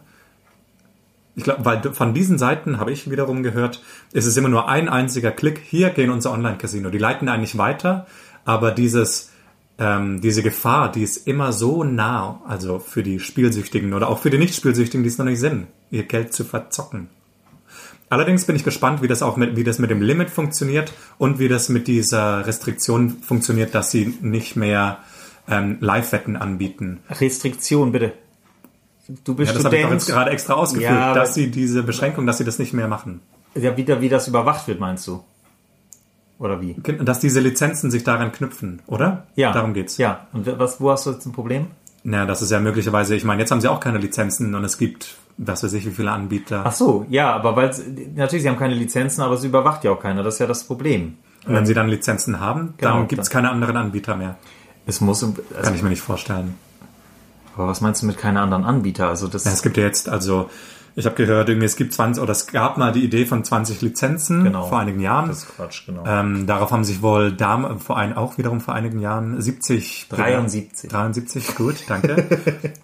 Ich 1.35 1.43
glaube, 1.43 1.65
weil 1.65 1.93
von 1.93 2.13
diesen 2.13 2.37
Seiten 2.37 2.79
habe 2.79 2.91
ich 2.91 3.09
wiederum 3.09 3.43
gehört, 3.43 3.81
ist 4.13 4.25
es 4.25 4.35
immer 4.35 4.49
nur 4.49 4.67
ein 4.67 4.89
einziger 4.89 5.31
Klick. 5.31 5.61
Hier 5.63 5.89
gehen 5.89 6.09
unser 6.09 6.31
Online-Casino. 6.31 6.89
Die 6.89 6.97
leiten 6.97 7.29
eigentlich 7.29 7.57
weiter, 7.57 8.07
aber 8.45 8.71
dieses 8.71 9.31
ähm, 9.79 10.19
diese 10.19 10.43
Gefahr, 10.43 10.91
die 10.91 11.03
ist 11.03 11.25
immer 11.25 11.53
so 11.53 11.83
nah, 11.83 12.41
also 12.45 12.79
für 12.79 13.01
die 13.01 13.19
Spielsüchtigen 13.19 13.93
oder 13.93 14.09
auch 14.09 14.19
für 14.19 14.29
die 14.29 14.37
Nicht-Spielsüchtigen, 14.37 15.03
die 15.03 15.09
es 15.09 15.17
noch 15.17 15.25
nicht 15.25 15.39
sind, 15.39 15.67
ihr 15.89 16.03
Geld 16.03 16.33
zu 16.33 16.43
verzocken. 16.43 17.09
Allerdings 18.09 18.45
bin 18.45 18.55
ich 18.55 18.63
gespannt, 18.63 19.01
wie 19.01 19.07
das 19.07 19.21
auch 19.21 19.37
mit, 19.37 19.55
wie 19.55 19.63
das 19.63 19.77
mit 19.79 19.89
dem 19.91 20.01
Limit 20.01 20.29
funktioniert 20.31 20.91
und 21.17 21.37
wie 21.39 21.47
das 21.47 21.69
mit 21.69 21.87
dieser 21.87 22.45
Restriktion 22.47 23.17
funktioniert, 23.21 23.75
dass 23.75 23.91
sie 23.91 24.17
nicht 24.21 24.55
mehr 24.55 24.97
ähm, 25.47 25.77
Live-Wetten 25.79 26.35
anbieten. 26.35 26.99
Restriktion, 27.09 27.91
bitte. 27.91 28.13
Du 29.23 29.35
bist 29.35 29.51
Ja, 29.51 29.57
das 29.57 29.65
habe 29.65 29.75
ich 29.75 29.81
doch 29.81 29.87
Student. 29.89 30.01
jetzt 30.01 30.07
gerade 30.11 30.31
extra 30.31 30.53
ausgeführt, 30.53 30.91
Ja, 30.91 31.13
dass 31.13 31.33
sie 31.33 31.49
diese 31.51 31.83
Beschränkung, 31.83 32.25
dass 32.25 32.37
sie 32.39 32.43
das 32.45 32.59
nicht 32.59 32.73
mehr 32.73 32.87
machen. 32.87 33.21
Ja, 33.55 33.75
wieder, 33.77 34.01
wie 34.01 34.09
das 34.09 34.27
überwacht 34.27 34.67
wird, 34.67 34.79
meinst 34.79 35.07
du? 35.07 35.23
Oder 36.37 36.61
wie? 36.61 36.75
Dass 37.01 37.19
diese 37.19 37.39
Lizenzen 37.41 37.91
sich 37.91 38.03
daran 38.03 38.31
knüpfen, 38.31 38.81
oder? 38.87 39.27
Ja. 39.35 39.51
Darum 39.51 39.73
geht's. 39.73 39.97
Ja. 39.97 40.27
Und 40.31 40.47
was, 40.57 40.79
wo 40.79 40.91
hast 40.91 41.05
du 41.05 41.11
jetzt 41.11 41.25
ein 41.25 41.31
Problem? 41.33 41.67
Na, 42.03 42.25
das 42.25 42.41
ist 42.41 42.51
ja 42.51 42.59
möglicherweise, 42.59 43.15
ich 43.15 43.23
meine, 43.25 43.41
jetzt 43.41 43.51
haben 43.51 43.59
sie 43.59 43.67
auch 43.67 43.81
keine 43.81 43.97
Lizenzen 43.97 44.55
und 44.55 44.63
es 44.63 44.77
gibt, 44.77 45.15
was 45.41 45.63
weiß 45.63 45.73
ich, 45.73 45.85
wie 45.85 45.91
viele 45.91 46.11
Anbieter. 46.11 46.63
Ach 46.65 46.73
so, 46.73 47.05
ja, 47.09 47.33
aber 47.33 47.55
weil 47.55 47.71
natürlich, 48.15 48.43
sie 48.43 48.49
haben 48.49 48.57
keine 48.59 48.75
Lizenzen, 48.75 49.21
aber 49.21 49.35
es 49.35 49.43
überwacht 49.43 49.83
ja 49.85 49.91
auch 49.91 49.99
keiner. 49.99 50.21
Das 50.21 50.35
ist 50.35 50.39
ja 50.39 50.47
das 50.47 50.65
Problem. 50.65 51.17
Und 51.47 51.55
wenn 51.55 51.65
sie 51.65 51.73
dann 51.73 51.87
Lizenzen 51.87 52.39
haben, 52.41 52.73
Genau, 52.77 52.97
dann 52.97 53.07
gibt's 53.07 53.29
keine 53.29 53.49
anderen 53.49 53.77
Anbieter 53.77 54.15
mehr. 54.17 54.35
Es 54.85 54.99
muss, 55.01 55.23
also, 55.23 55.35
Kann 55.61 55.75
ich 55.75 55.81
mir 55.83 55.89
nicht 55.89 56.01
vorstellen. 56.01 56.55
aber 57.55 57.67
was 57.67 57.79
meinst 57.81 58.01
du 58.01 58.05
mit 58.05 58.17
keine 58.17 58.41
anderen 58.41 58.65
Anbieter? 58.65 59.07
Also 59.07 59.27
das, 59.27 59.45
Ja, 59.45 59.51
es 59.51 59.61
gibt 59.61 59.77
ja 59.77 59.83
jetzt, 59.83 60.09
also, 60.09 60.49
ich 60.95 61.05
habe 61.05 61.15
gehört, 61.15 61.47
irgendwie, 61.47 61.65
es 61.67 61.75
gibt 61.77 61.93
20, 61.93 62.21
oder 62.21 62.31
es 62.33 62.47
gab 62.47 62.77
mal 62.77 62.91
die 62.91 63.03
Idee 63.05 63.25
von 63.25 63.43
20 63.45 63.81
Lizenzen 63.81 64.43
Genau. 64.43 64.67
vor 64.67 64.79
einigen 64.79 64.99
Jahren. 64.99 65.29
das 65.29 65.43
ist 65.43 65.55
Quatsch, 65.55 65.85
genau. 65.85 66.03
Ähm, 66.05 66.45
darauf 66.47 66.71
haben 66.71 66.83
sich 66.83 67.01
wohl 67.01 67.31
dam 67.31 67.79
vor 67.79 67.95
ein, 67.97 68.17
auch 68.17 68.37
wiederum 68.37 68.59
vor 68.59 68.73
einigen 68.73 68.99
Jahren 68.99 69.39
70 69.41 70.07
73. 70.09 70.89
73, 70.89 71.55
gut, 71.55 71.75
danke. 71.87 72.25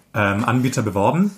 ähm, 0.14 0.44
Anbieter 0.46 0.80
beworben. 0.82 1.30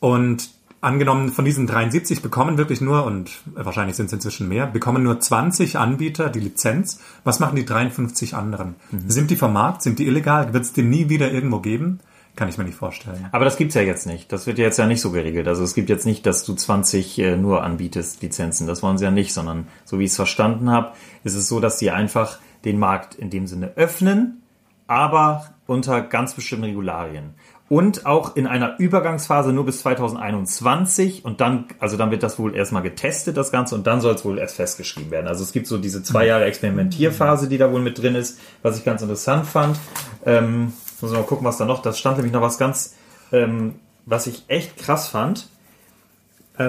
Und 0.00 0.50
angenommen, 0.80 1.30
von 1.30 1.44
diesen 1.44 1.66
73 1.66 2.22
bekommen 2.22 2.58
wirklich 2.58 2.80
nur, 2.80 3.04
und 3.04 3.30
wahrscheinlich 3.54 3.96
sind 3.96 4.06
es 4.06 4.12
inzwischen 4.12 4.48
mehr, 4.48 4.66
bekommen 4.66 5.02
nur 5.02 5.20
20 5.20 5.78
Anbieter 5.78 6.30
die 6.30 6.40
Lizenz. 6.40 7.00
Was 7.24 7.38
machen 7.38 7.56
die 7.56 7.64
53 7.64 8.34
anderen? 8.34 8.74
Sind 9.06 9.30
die 9.30 9.36
vom 9.36 9.52
Markt? 9.52 9.82
Sind 9.82 9.98
die 9.98 10.06
illegal? 10.06 10.52
Wird 10.52 10.64
es 10.64 10.72
die 10.72 10.82
nie 10.82 11.08
wieder 11.08 11.30
irgendwo 11.30 11.60
geben? 11.60 12.00
Kann 12.36 12.48
ich 12.48 12.56
mir 12.56 12.64
nicht 12.64 12.78
vorstellen. 12.78 13.28
Aber 13.32 13.44
das 13.44 13.56
gibt's 13.56 13.74
ja 13.74 13.82
jetzt 13.82 14.06
nicht. 14.06 14.32
Das 14.32 14.46
wird 14.46 14.56
ja 14.56 14.64
jetzt 14.64 14.78
ja 14.78 14.86
nicht 14.86 15.00
so 15.00 15.10
geregelt. 15.10 15.48
Also 15.48 15.62
es 15.62 15.74
gibt 15.74 15.90
jetzt 15.90 16.06
nicht, 16.06 16.24
dass 16.24 16.44
du 16.44 16.54
20 16.54 17.18
äh, 17.18 17.36
nur 17.36 17.62
anbietest, 17.64 18.22
Lizenzen. 18.22 18.66
Das 18.66 18.82
wollen 18.82 18.98
sie 18.98 19.04
ja 19.04 19.10
nicht, 19.10 19.34
sondern 19.34 19.66
so 19.84 19.98
wie 19.98 20.04
ich 20.04 20.10
es 20.10 20.16
verstanden 20.16 20.70
habe, 20.70 20.92
ist 21.24 21.34
es 21.34 21.48
so, 21.48 21.60
dass 21.60 21.78
sie 21.78 21.90
einfach 21.90 22.38
den 22.64 22.78
Markt 22.78 23.14
in 23.14 23.30
dem 23.30 23.46
Sinne 23.46 23.72
öffnen, 23.76 24.42
aber 24.86 25.50
unter 25.66 26.00
ganz 26.02 26.34
bestimmten 26.34 26.64
Regularien. 26.64 27.34
Und 27.70 28.04
auch 28.04 28.34
in 28.34 28.48
einer 28.48 28.80
Übergangsphase 28.80 29.52
nur 29.52 29.64
bis 29.64 29.82
2021 29.82 31.24
und 31.24 31.40
dann, 31.40 31.66
also 31.78 31.96
dann 31.96 32.10
wird 32.10 32.24
das 32.24 32.36
wohl 32.36 32.56
erstmal 32.56 32.82
getestet, 32.82 33.36
das 33.36 33.52
Ganze, 33.52 33.76
und 33.76 33.86
dann 33.86 34.00
soll 34.00 34.16
es 34.16 34.24
wohl 34.24 34.40
erst 34.40 34.56
festgeschrieben 34.56 35.12
werden. 35.12 35.28
Also 35.28 35.44
es 35.44 35.52
gibt 35.52 35.68
so 35.68 35.78
diese 35.78 36.02
zwei 36.02 36.26
Jahre 36.26 36.46
Experimentierphase, 36.46 37.48
die 37.48 37.58
da 37.58 37.70
wohl 37.70 37.80
mit 37.80 37.96
drin 37.96 38.16
ist, 38.16 38.40
was 38.62 38.76
ich 38.76 38.84
ganz 38.84 39.02
interessant 39.02 39.46
fand. 39.46 39.78
Ähm, 40.26 40.72
muss 41.00 41.12
ich 41.12 41.16
mal 41.16 41.22
gucken, 41.22 41.46
was 41.46 41.58
da 41.58 41.64
noch, 41.64 41.80
da 41.80 41.92
stand 41.92 42.16
nämlich 42.16 42.32
noch 42.32 42.42
was 42.42 42.58
ganz, 42.58 42.96
ähm, 43.30 43.76
was 44.04 44.26
ich 44.26 44.42
echt 44.48 44.76
krass 44.76 45.06
fand. 45.06 45.46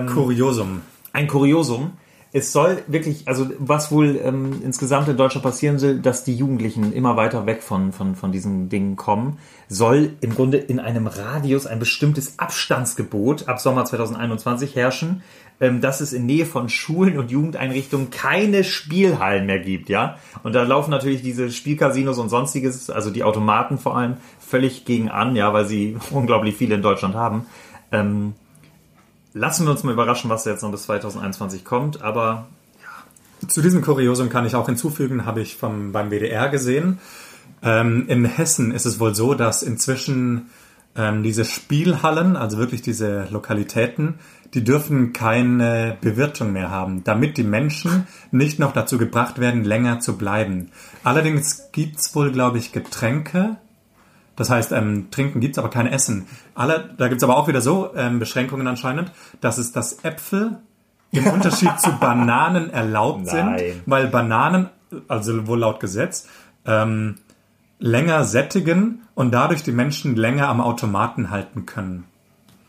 Kuriosum. 0.05 0.84
Ein 1.13 1.25
Kuriosum. 1.25 1.93
Es 2.34 2.54
soll 2.54 2.82
wirklich, 2.88 3.28
also 3.28 3.50
was 3.60 3.92
wohl 3.92 4.18
ähm, 4.24 4.62
insgesamt 4.64 5.10
in 5.10 5.18
Deutschland 5.18 5.44
passieren 5.44 5.80
soll, 5.80 6.00
dass 6.00 6.24
die 6.24 6.36
Jugendlichen 6.36 6.94
immer 6.94 7.18
weiter 7.18 7.46
weg 7.46 7.62
von, 7.62 7.92
von, 7.92 8.16
von 8.16 8.32
diesen 8.32 8.70
Dingen 8.70 8.96
kommen, 8.96 9.38
soll 9.68 10.14
im 10.22 10.34
Grunde 10.34 10.58
in 10.58 10.80
einem 10.80 11.08
Radius 11.08 11.68
ein 11.68 11.80
bestimmtes 11.80 12.40
Abstandsgebot 12.40 13.50
ab 13.50 13.60
Sommer 13.60 13.84
2021 13.84 14.78
herrschen, 14.78 15.24
ähm, 15.60 15.82
dass 15.82 16.00
es 16.00 16.14
in 16.14 16.26
Nähe 16.26 16.46
von 16.46 16.70
Schulen 16.70 17.18
und 17.18 17.32
Jugendeinrichtungen 17.32 18.12
keine 18.12 18.64
Spielhallen 18.64 19.46
mehr 19.46 19.60
gibt, 19.60 19.90
ja. 19.90 20.18
Und 20.44 20.54
da 20.54 20.64
laufen 20.64 20.92
natürlich 20.92 21.22
diese 21.22 21.52
Spielcasinos 21.52 22.18
und 22.18 22.30
sonstiges, 22.30 22.90
also 22.90 23.10
die 23.10 23.26
Automaten 23.26 23.78
vor 23.78 23.98
allem, 23.98 24.16
völlig 24.40 24.86
gegen 24.86 25.10
an, 25.10 25.36
ja, 25.36 25.52
weil 25.52 25.66
sie 25.66 25.98
unglaublich 26.12 26.56
viele 26.56 26.76
in 26.76 26.82
Deutschland 26.82 27.14
haben. 27.14 27.46
Ähm, 27.92 28.36
Lassen 29.34 29.66
wir 29.66 29.72
uns 29.72 29.84
mal 29.84 29.94
überraschen, 29.94 30.30
was 30.30 30.46
jetzt 30.46 30.62
noch 30.62 30.72
bis 30.72 30.84
2021 30.84 31.64
kommt, 31.64 32.02
aber 32.02 32.48
Zu 33.48 33.62
diesem 33.62 33.82
Kuriosum 33.82 34.30
kann 34.30 34.46
ich 34.46 34.56
auch 34.56 34.68
hinzufügen, 34.68 35.26
habe 35.26 35.42
ich 35.42 35.56
vom, 35.58 35.92
beim 35.92 36.12
WDR 36.12 36.50
gesehen. 36.50 37.00
Ähm, 37.64 38.06
in 38.08 38.26
Hessen 38.26 38.72
ist 38.72 38.86
es 38.86 39.00
wohl 39.00 39.16
so, 39.16 39.34
dass 39.34 39.64
inzwischen 39.64 40.50
ähm, 40.96 41.24
diese 41.24 41.46
Spielhallen, 41.46 42.36
also 42.36 42.58
wirklich 42.58 42.82
diese 42.82 43.28
Lokalitäten, 43.32 44.20
die 44.54 44.64
dürfen 44.64 45.14
keine 45.14 45.98
Bewirtung 46.02 46.52
mehr 46.52 46.70
haben, 46.70 47.04
damit 47.04 47.38
die 47.38 47.44
Menschen 47.44 48.08
nicht 48.32 48.60
noch 48.60 48.74
dazu 48.74 48.98
gebracht 48.98 49.40
werden, 49.40 49.64
länger 49.64 50.00
zu 50.00 50.18
bleiben. 50.18 50.70
Allerdings 51.04 51.72
gibt's 51.72 52.14
wohl, 52.16 52.32
glaube 52.32 52.58
ich, 52.58 52.72
Getränke. 52.72 53.58
Das 54.36 54.50
heißt, 54.50 54.72
ähm, 54.72 55.12
trinken 55.12 55.40
gibt's 55.40 55.58
aber 55.58 55.70
kein 55.70 55.88
Essen. 55.88 56.28
Alle, 56.56 56.94
da 56.98 57.08
gibt's 57.08 57.24
aber 57.24 57.38
auch 57.38 57.48
wieder 57.48 57.62
so 57.62 57.92
ähm, 57.96 58.20
Beschränkungen 58.20 58.68
anscheinend, 58.68 59.12
dass 59.42 59.58
es 59.58 59.72
das 59.72 60.04
Äpfel 60.04 60.58
im 61.12 61.28
Unterschied 61.34 61.80
zu 61.80 61.92
Bananen 62.00 62.70
erlaubt 62.70 63.26
Nein. 63.26 63.58
sind, 63.60 63.82
weil 63.86 64.08
Bananen, 64.08 64.70
also 65.08 65.48
wohl 65.48 65.60
laut 65.60 65.80
Gesetz, 65.80 66.28
ähm, 66.66 67.16
länger 67.80 68.24
sättigen 68.24 69.02
und 69.16 69.32
dadurch 69.34 69.64
die 69.64 69.72
Menschen 69.72 70.16
länger 70.16 70.48
am 70.48 70.62
Automaten 70.62 71.30
halten 71.32 71.66
können. 71.66 72.06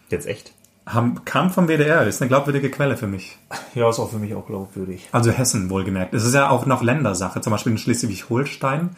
jetzt 0.09 0.27
echt. 0.27 0.53
Haben, 0.85 1.25
kam 1.25 1.51
vom 1.51 1.69
WDR, 1.69 2.05
ist 2.09 2.21
eine 2.21 2.29
glaubwürdige 2.29 2.69
Quelle 2.69 2.97
für 2.97 3.07
mich. 3.07 3.39
Ja, 3.75 3.89
ist 3.89 3.99
auch 3.99 4.11
für 4.11 4.19
mich 4.19 4.35
auch 4.35 4.47
glaubwürdig. 4.47 5.09
Also 5.13 5.31
Hessen 5.31 5.71
wohlgemerkt. 5.71 6.13
Es 6.13 6.25
ist 6.25 6.35
ja 6.35 6.51
auch 6.51 6.67
noch 6.67 6.83
Ländersache. 6.83 7.41
Zum 7.41 7.51
Beispiel 7.51 7.73
in 7.73 7.79
Schleswig-Holstein 7.79 8.91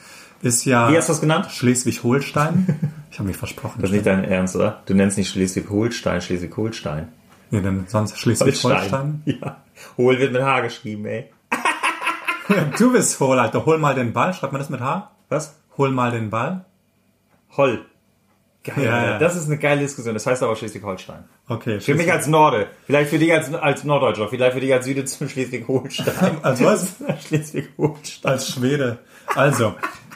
ist 0.43 0.65
ja... 0.65 0.91
Wie 0.91 0.97
hast 0.97 1.09
du 1.09 1.13
das 1.13 1.21
genannt? 1.21 1.47
Schleswig-Holstein. 1.51 2.93
Ich 3.15 3.21
habe 3.21 3.29
mich 3.29 3.37
versprochen. 3.37 3.81
Das 3.81 3.91
ist 3.91 3.95
nicht 3.95 4.07
dein 4.07 4.25
Ernst, 4.25 4.57
oder? 4.57 4.83
Du 4.87 4.95
nennst 4.95 5.17
nicht 5.17 5.31
Schleswig-Holstein, 5.31 6.21
Schleswig-Holstein. 6.21 7.13
Nee, 7.53 7.61
denn 7.61 7.85
sonst 7.87 8.19
Schleswig-Holstein. 8.19 9.23
Ja. 9.27 9.59
Hohl 9.97 10.19
wird 10.19 10.33
mit 10.33 10.43
H 10.43 10.63
geschrieben, 10.63 11.07
ey. 11.07 11.31
Du 12.77 12.93
bist 12.93 13.21
Hohl, 13.21 13.39
Alter. 13.39 13.65
Hol 13.67 13.79
mal 13.79 13.95
den 13.95 14.13
Ball. 14.13 14.35
Schreibt 14.35 14.53
man 14.53 14.61
das 14.61 14.69
mit 14.69 14.81
H? 14.81 15.13
Was? 15.29 15.55
Hol 15.79 15.91
mal 15.93 16.11
den 16.11 16.31
Ball. 16.31 16.65
Holl. 17.57 17.85
Geil, 18.65 18.85
Ja, 18.85 19.05
ja. 19.05 19.19
das 19.19 19.37
ist 19.37 19.47
eine 19.47 19.59
geile 19.59 19.81
Diskussion. 19.83 20.15
Das 20.15 20.27
heißt 20.27 20.43
aber 20.43 20.57
Schleswig-Holstein. 20.57 21.23
Okay. 21.49 21.79
Für 21.81 21.95
mich 21.95 22.11
als 22.11 22.27
Norde. 22.27 22.67
Vielleicht 22.87 23.11
für 23.11 23.19
dich 23.21 23.33
als, 23.33 23.55
als 23.55 23.85
Norddeutscher. 23.85 24.29
Vielleicht 24.29 24.55
für 24.55 24.61
dich 24.61 24.73
als 24.73 24.87
Süde 24.87 25.05
zum 25.05 25.29
Schleswig-Holstein. 25.29 26.39
Als 26.43 26.65
was? 26.65 26.95
Schleswig-Holstein. 27.29 28.33
Als 28.33 28.49
Schwede. 28.51 28.99
Also, 29.37 29.75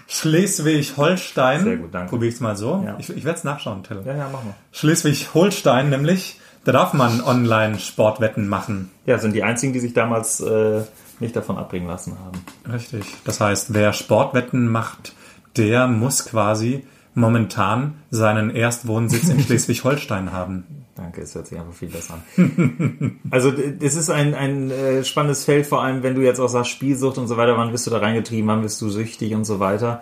Schleswig-Holstein. 0.08 1.64
Sehr 1.64 1.76
gut, 1.76 1.94
danke. 1.94 2.10
Probier's 2.10 2.40
mal 2.40 2.56
so. 2.56 2.82
Ja. 2.84 2.96
Ich, 2.98 3.10
ich 3.10 3.24
werde 3.24 3.38
es 3.38 3.44
nachschauen, 3.44 3.84
Till. 3.84 4.02
Ja, 4.04 4.16
ja, 4.16 4.28
mach 4.32 4.42
mal. 4.42 4.54
Schleswig-Holstein 4.72 5.90
nämlich, 5.90 6.40
da 6.64 6.72
darf 6.72 6.94
man 6.94 7.20
Online-Sportwetten 7.20 8.48
machen. 8.48 8.90
Ja, 9.04 9.18
sind 9.18 9.34
die 9.34 9.42
einzigen, 9.42 9.74
die 9.74 9.80
sich 9.80 9.92
damals 9.92 10.40
äh, 10.40 10.80
nicht 11.20 11.36
davon 11.36 11.58
abbringen 11.58 11.86
lassen 11.86 12.16
haben. 12.18 12.42
Richtig. 12.72 13.04
Das 13.24 13.40
heißt, 13.40 13.74
wer 13.74 13.92
Sportwetten 13.92 14.68
macht, 14.68 15.12
der 15.56 15.86
muss 15.88 16.24
quasi 16.24 16.86
momentan 17.18 17.94
seinen 18.10 18.50
Erstwohnsitz 18.50 19.28
in 19.28 19.40
Schleswig-Holstein 19.44 20.32
haben. 20.32 20.64
Danke, 20.94 21.20
es 21.20 21.34
hört 21.34 21.46
sich 21.46 21.58
einfach 21.58 21.74
viel 21.74 21.88
besser 21.88 22.14
an. 22.14 23.20
also 23.30 23.52
es 23.80 23.94
ist 23.94 24.10
ein, 24.10 24.34
ein 24.34 24.70
äh, 24.70 25.04
spannendes 25.04 25.44
Feld, 25.44 25.66
vor 25.66 25.82
allem 25.82 26.02
wenn 26.02 26.14
du 26.14 26.22
jetzt 26.22 26.40
auch 26.40 26.48
sagst 26.48 26.72
Spielsucht 26.72 27.18
und 27.18 27.28
so 27.28 27.36
weiter, 27.36 27.56
wann 27.56 27.70
bist 27.70 27.86
du 27.86 27.90
da 27.90 27.98
reingetrieben, 27.98 28.48
wann 28.48 28.62
bist 28.62 28.80
du 28.80 28.88
süchtig 28.88 29.34
und 29.34 29.44
so 29.44 29.60
weiter. 29.60 30.00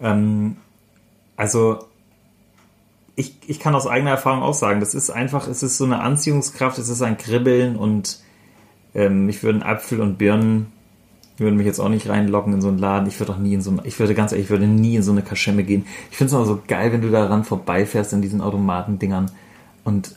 Ähm, 0.00 0.56
also 1.36 1.86
ich, 3.16 3.34
ich 3.46 3.60
kann 3.60 3.74
aus 3.74 3.86
eigener 3.86 4.12
Erfahrung 4.12 4.42
auch 4.42 4.54
sagen, 4.54 4.80
das 4.80 4.94
ist 4.94 5.10
einfach, 5.10 5.46
es 5.46 5.62
ist 5.62 5.76
so 5.76 5.84
eine 5.84 6.00
Anziehungskraft, 6.00 6.78
es 6.78 6.88
ist 6.88 7.02
ein 7.02 7.18
Kribbeln 7.18 7.76
und 7.76 8.20
ähm, 8.94 9.28
ich 9.28 9.42
würde 9.42 9.64
Apfel 9.64 10.00
und 10.00 10.16
Birnen 10.16 10.72
würden 11.40 11.56
mich 11.56 11.66
jetzt 11.66 11.80
auch 11.80 11.88
nicht 11.88 12.08
reinlocken 12.08 12.52
in 12.54 12.60
so 12.60 12.68
einen 12.68 12.78
Laden. 12.78 13.08
Ich 13.08 13.18
würde 13.18 13.32
auch 13.32 13.38
nie 13.38 13.54
in 13.54 13.62
so 13.62 13.70
eine, 13.70 13.80
ich 13.84 13.98
würde 13.98 14.14
ganz 14.14 14.32
ehrlich, 14.32 14.46
ich 14.46 14.50
würde 14.50 14.66
nie 14.66 14.96
in 14.96 15.02
so 15.02 15.12
eine 15.12 15.22
Kaschemme 15.22 15.64
gehen. 15.64 15.86
Ich 16.10 16.16
finde 16.16 16.28
es 16.28 16.34
immer 16.34 16.44
so 16.46 16.60
geil, 16.68 16.92
wenn 16.92 17.02
du 17.02 17.10
daran 17.10 17.44
vorbeifährst 17.44 18.12
in 18.12 18.22
diesen 18.22 18.40
Automatendingern 18.40 19.30
und 19.84 20.14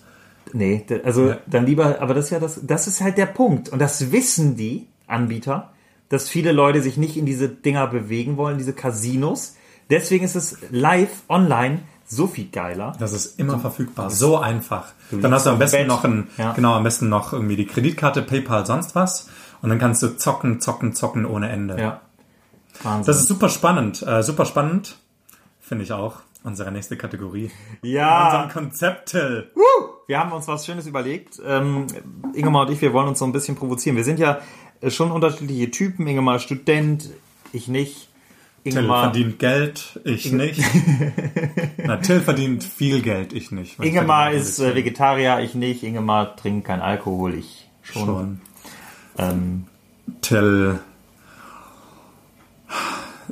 nee, 0.51 0.83
also 1.03 1.29
Ja. 1.29 1.37
dann 1.47 1.65
lieber, 1.65 2.01
aber 2.01 2.13
das 2.13 2.25
ist 2.25 2.31
ja 2.31 2.39
das, 2.39 2.59
das 2.63 2.87
ist 2.87 3.01
halt 3.01 3.17
der 3.17 3.25
Punkt 3.27 3.69
und 3.69 3.79
das 3.79 4.11
wissen 4.11 4.55
die 4.55 4.87
Anbieter, 5.07 5.71
dass 6.09 6.29
viele 6.29 6.51
Leute 6.51 6.81
sich 6.81 6.97
nicht 6.97 7.17
in 7.17 7.25
diese 7.25 7.49
Dinger 7.49 7.87
bewegen 7.87 8.37
wollen, 8.37 8.57
diese 8.57 8.73
Casinos, 8.73 9.55
Deswegen 9.89 10.23
ist 10.23 10.35
es 10.35 10.57
live, 10.71 11.09
online, 11.27 11.79
so 12.07 12.25
viel 12.25 12.47
geiler. 12.49 12.93
Das 12.99 13.11
ist 13.11 13.37
immer 13.37 13.59
verfügbar. 13.59 14.09
So 14.09 14.37
einfach. 14.37 14.93
Dann 15.11 15.33
hast 15.33 15.45
du 15.45 15.49
am 15.49 15.59
besten 15.59 15.79
Bett. 15.79 15.87
noch 15.87 16.03
ein, 16.05 16.27
Ja. 16.37 16.53
genau, 16.53 16.73
am 16.73 16.83
besten 16.83 17.09
noch 17.09 17.33
irgendwie 17.33 17.57
die 17.57 17.65
Kreditkarte, 17.67 18.21
PayPal, 18.21 18.65
sonst 18.65 18.95
was. 18.95 19.29
Und 19.63 19.69
dann 19.69 19.79
kannst 19.79 20.03
du 20.03 20.17
zocken, 20.17 20.59
zocken, 20.59 20.93
zocken 20.93 21.25
ohne 21.25 21.49
Ende. 21.49 21.79
Ja. 21.79 22.01
Wahnsinn. 22.83 23.05
Das 23.05 23.21
ist 23.21 23.29
super 23.29 23.47
spannend. 23.47 24.03
Äh, 24.05 24.21
super 24.21 24.45
spannend. 24.45 24.97
Finde 25.61 25.85
ich 25.85 25.93
auch. 25.93 26.17
Unsere 26.43 26.69
nächste 26.69 26.97
Kategorie. 26.97 27.49
ja. 27.81 28.25
Unserem 28.25 28.49
Konzept, 28.49 29.11
Till. 29.11 29.49
Wir 30.07 30.19
haben 30.19 30.33
uns 30.33 30.49
was 30.49 30.65
Schönes 30.65 30.85
überlegt. 30.85 31.41
Ähm, 31.47 31.87
Ingemar 32.33 32.67
und 32.67 32.73
ich, 32.73 32.81
wir 32.81 32.91
wollen 32.91 33.07
uns 33.07 33.19
so 33.19 33.25
ein 33.25 33.31
bisschen 33.31 33.55
provozieren. 33.55 33.95
Wir 33.95 34.03
sind 34.03 34.19
ja 34.19 34.41
äh, 34.81 34.91
schon 34.91 35.11
unterschiedliche 35.11 35.71
Typen. 35.71 36.07
Ingemar 36.07 36.39
Student, 36.39 37.09
ich 37.53 37.69
nicht. 37.69 38.09
Till 38.65 38.73
Ingemar, 38.73 39.03
verdient 39.03 39.39
Geld, 39.39 40.01
ich 40.03 40.29
nicht. 40.33 40.61
Na, 41.77 41.97
Till 41.97 42.19
verdient 42.19 42.65
viel 42.65 43.01
Geld, 43.01 43.31
ich 43.31 43.51
nicht. 43.51 43.79
Ich 43.79 43.85
Ingemar 43.85 44.31
ist 44.33 44.59
äh, 44.59 44.75
Vegetarier, 44.75 45.39
ich 45.39 45.55
nicht. 45.55 45.83
Ingemar 45.83 46.35
trinkt 46.35 46.67
kein 46.67 46.81
Alkohol, 46.81 47.33
ich 47.35 47.69
schon. 47.81 48.05
schon. 48.05 48.41
Ähm, 49.17 49.65
Till 50.21 50.79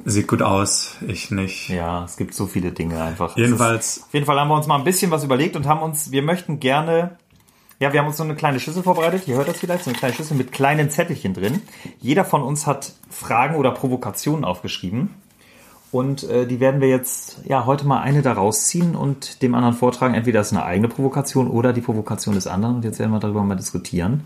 sieht 0.05 0.27
gut 0.27 0.41
aus, 0.41 0.95
ich 1.07 1.31
nicht. 1.31 1.69
ja, 1.69 2.05
es 2.05 2.17
gibt 2.17 2.33
so 2.33 2.47
viele 2.47 2.71
Dinge 2.71 3.01
einfach. 3.01 3.35
Jedenfalls- 3.37 3.97
Ist, 3.97 4.03
auf 4.03 4.13
jeden 4.13 4.25
Fall 4.25 4.39
haben 4.39 4.47
wir 4.47 4.55
uns 4.55 4.67
mal 4.67 4.77
ein 4.77 4.83
bisschen 4.83 5.11
was 5.11 5.23
überlegt 5.23 5.55
und 5.55 5.67
haben 5.67 5.81
uns, 5.81 6.11
wir 6.11 6.21
möchten 6.23 6.59
gerne, 6.59 7.17
ja, 7.79 7.91
wir 7.93 7.99
haben 7.99 8.07
uns 8.07 8.17
so 8.17 8.23
eine 8.23 8.35
kleine 8.35 8.59
Schüssel 8.59 8.83
vorbereitet. 8.83 9.27
Ihr 9.27 9.35
hört 9.35 9.47
das 9.47 9.57
vielleicht, 9.57 9.83
so 9.83 9.89
eine 9.89 9.97
kleine 9.99 10.13
Schüssel 10.15 10.37
mit 10.37 10.51
kleinen 10.51 10.89
Zettelchen 10.89 11.33
drin. 11.33 11.61
Jeder 11.99 12.25
von 12.25 12.41
uns 12.41 12.67
hat 12.67 12.93
Fragen 13.09 13.55
oder 13.55 13.71
Provokationen 13.71 14.45
aufgeschrieben. 14.45 15.09
Und 15.91 16.23
äh, 16.23 16.47
die 16.47 16.61
werden 16.61 16.79
wir 16.79 16.87
jetzt, 16.87 17.41
ja, 17.43 17.65
heute 17.65 17.85
mal 17.85 17.99
eine 18.01 18.21
daraus 18.21 18.67
ziehen 18.67 18.95
und 18.95 19.41
dem 19.41 19.53
anderen 19.55 19.75
vortragen. 19.75 20.13
Entweder 20.13 20.39
ist 20.39 20.53
eine 20.53 20.63
eigene 20.63 20.87
Provokation 20.87 21.49
oder 21.49 21.73
die 21.73 21.81
Provokation 21.81 22.33
des 22.35 22.47
anderen. 22.47 22.75
Und 22.77 22.85
jetzt 22.85 22.97
werden 22.99 23.11
wir 23.11 23.19
darüber 23.19 23.43
mal 23.43 23.55
diskutieren. 23.57 24.23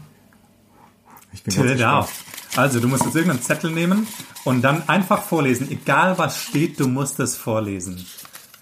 Ich 1.36 1.44
bin 1.44 1.54
ganz 1.56 1.80
darf. 1.80 2.24
Also, 2.56 2.80
du 2.80 2.88
musst 2.88 3.04
jetzt 3.06 3.16
irgendeinen 3.16 3.42
Zettel 3.44 3.72
nehmen 3.72 4.08
und 4.46 4.62
dann 4.62 4.88
einfach 4.88 5.22
vorlesen. 5.22 5.70
Egal 5.70 6.18
was 6.18 6.42
steht, 6.42 6.80
du 6.80 6.88
musst 6.88 7.20
es 7.20 7.36
vorlesen. 7.36 8.06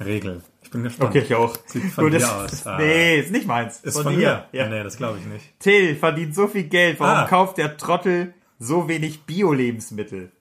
Regel. 0.04 0.42
Ich 0.64 0.72
bin 0.72 0.82
gespannt. 0.84 1.12
Okay, 1.12 1.20
ich 1.20 1.36
auch. 1.36 1.56
Sieht 1.68 1.84
von 1.94 2.06
Gut, 2.10 2.20
dir 2.20 2.36
aus. 2.36 2.66
Ah. 2.66 2.78
Nee, 2.80 3.20
ist 3.20 3.32
nicht 3.32 3.46
meins. 3.46 3.80
Ist 3.82 4.00
von, 4.02 4.16
dir? 4.18 4.46
Ja. 4.52 4.68
Nee, 4.68 4.84
das 4.84 4.98
glaube 4.98 5.20
ich 5.20 5.26
nicht. 5.32 5.46
Till 5.60 5.96
verdient 5.96 6.34
so 6.34 6.48
viel 6.48 6.64
Geld. 6.64 7.00
Warum 7.00 7.26
Ah. 7.26 7.28
kauft 7.28 7.60
der 7.60 7.78
Trottel 7.78 8.34
so 8.58 8.88
wenig 8.88 9.22
Bio-Lebensmittel? 9.26 10.32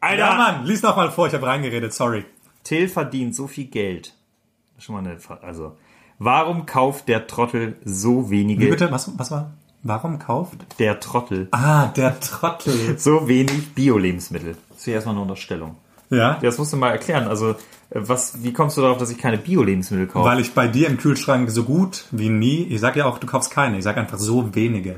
Alter! 0.00 0.18
Ja, 0.18 0.34
Mann, 0.34 0.64
lies 0.66 0.82
noch 0.82 0.96
mal 0.96 1.10
vor, 1.12 1.28
ich 1.28 1.34
habe 1.34 1.46
reingeredet, 1.46 1.92
sorry. 1.94 2.24
Till 2.64 2.88
verdient 2.88 3.34
so 3.36 3.46
viel 3.46 3.66
Geld. 3.66 4.14
Schon 4.78 4.94
mal 4.96 4.98
eine, 5.08 5.18
Fra- 5.20 5.38
also, 5.42 5.76
warum 6.18 6.66
kauft 6.66 7.08
der 7.08 7.26
Trottel 7.28 7.76
so 7.84 8.30
wenige, 8.30 8.62
Wie 8.66 8.70
bitte? 8.70 8.90
Was, 8.90 9.10
was 9.16 9.30
war? 9.30 9.52
Warum 9.86 10.18
kauft? 10.18 10.58
der 10.78 10.98
Trottel 11.00 11.48
Ah, 11.52 11.86
der 11.88 12.18
Trottel. 12.20 12.98
so 12.98 13.28
wenig 13.28 13.74
Bio-Lebensmittel? 13.74 14.56
Das 14.70 14.78
ist 14.78 14.84
hier 14.84 14.94
erstmal 14.94 15.14
eine 15.14 15.22
Unterstellung. 15.22 15.76
Ja? 16.10 16.38
Das 16.42 16.58
musst 16.58 16.72
du 16.72 16.76
mal 16.76 16.90
erklären. 16.90 17.26
Also, 17.28 17.50
äh, 17.50 17.54
was, 17.90 18.42
wie 18.42 18.52
kommst 18.52 18.76
du 18.76 18.80
darauf, 18.82 18.98
dass 18.98 19.10
ich 19.10 19.18
keine 19.18 19.38
Bio-Lebensmittel 19.38 20.06
kaufe? 20.06 20.28
Weil 20.28 20.40
ich 20.40 20.52
bei 20.54 20.66
dir 20.68 20.88
im 20.88 20.96
Kühlschrank 20.98 21.50
so 21.50 21.64
gut 21.64 22.04
wie 22.10 22.28
nie, 22.28 22.64
ich 22.64 22.80
sag 22.80 22.96
ja 22.96 23.04
auch, 23.06 23.18
du 23.18 23.26
kaufst 23.26 23.50
keine, 23.50 23.78
ich 23.78 23.84
sag 23.84 23.96
einfach 23.96 24.18
so 24.18 24.54
wenige. 24.54 24.96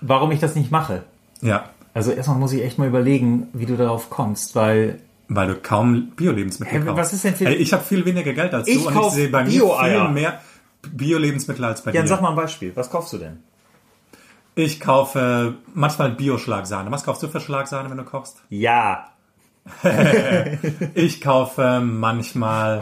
Warum 0.00 0.30
ich 0.30 0.40
das 0.40 0.54
nicht 0.54 0.70
mache? 0.70 1.02
Ja, 1.40 1.70
Also, 1.94 2.12
erstmal 2.12 2.38
muss 2.38 2.52
ich 2.52 2.62
echt 2.62 2.78
mal 2.78 2.88
überlegen, 2.88 3.48
wie 3.52 3.66
du 3.66 3.76
darauf 3.76 4.10
kommst, 4.10 4.54
weil 4.54 5.00
weil 5.30 5.46
du 5.48 5.56
kaum 5.56 6.12
Bio-Lebensmittel 6.16 6.84
kaufst. 6.84 6.96
was 6.96 7.12
ist 7.12 7.24
denn 7.24 7.46
Ey, 7.46 7.56
ich 7.56 7.72
habe 7.74 7.84
viel 7.84 8.04
weniger 8.06 8.32
Geld 8.32 8.54
als 8.54 8.66
Ich 8.66 8.82
du 8.82 8.88
und 8.88 8.96
ich 8.96 9.10
sehe 9.12 9.28
bei 9.28 9.44
mir 9.44 9.50
viel 9.50 10.08
mehr 10.08 10.40
Bio-Lebensmittel 10.90 11.64
als 11.64 11.82
bei 11.82 11.92
Jan, 11.92 12.04
dir. 12.04 12.08
sag 12.08 12.22
mal 12.22 12.30
ein 12.30 12.36
Beispiel. 12.36 12.72
Was 12.74 12.90
kaufst 12.90 13.12
du 13.12 13.18
denn? 13.18 13.38
Ich 14.58 14.80
kaufe 14.80 15.54
manchmal 15.72 16.10
Bio-Schlagsahne. 16.10 16.90
Was 16.90 17.04
kaufst 17.04 17.22
du 17.22 17.28
für 17.28 17.38
Schlagsahne, 17.38 17.88
wenn 17.90 17.96
du 17.96 18.02
kochst? 18.04 18.42
Ja. 18.50 19.06
Ich 20.94 21.20
kaufe 21.20 21.80
manchmal 21.80 22.80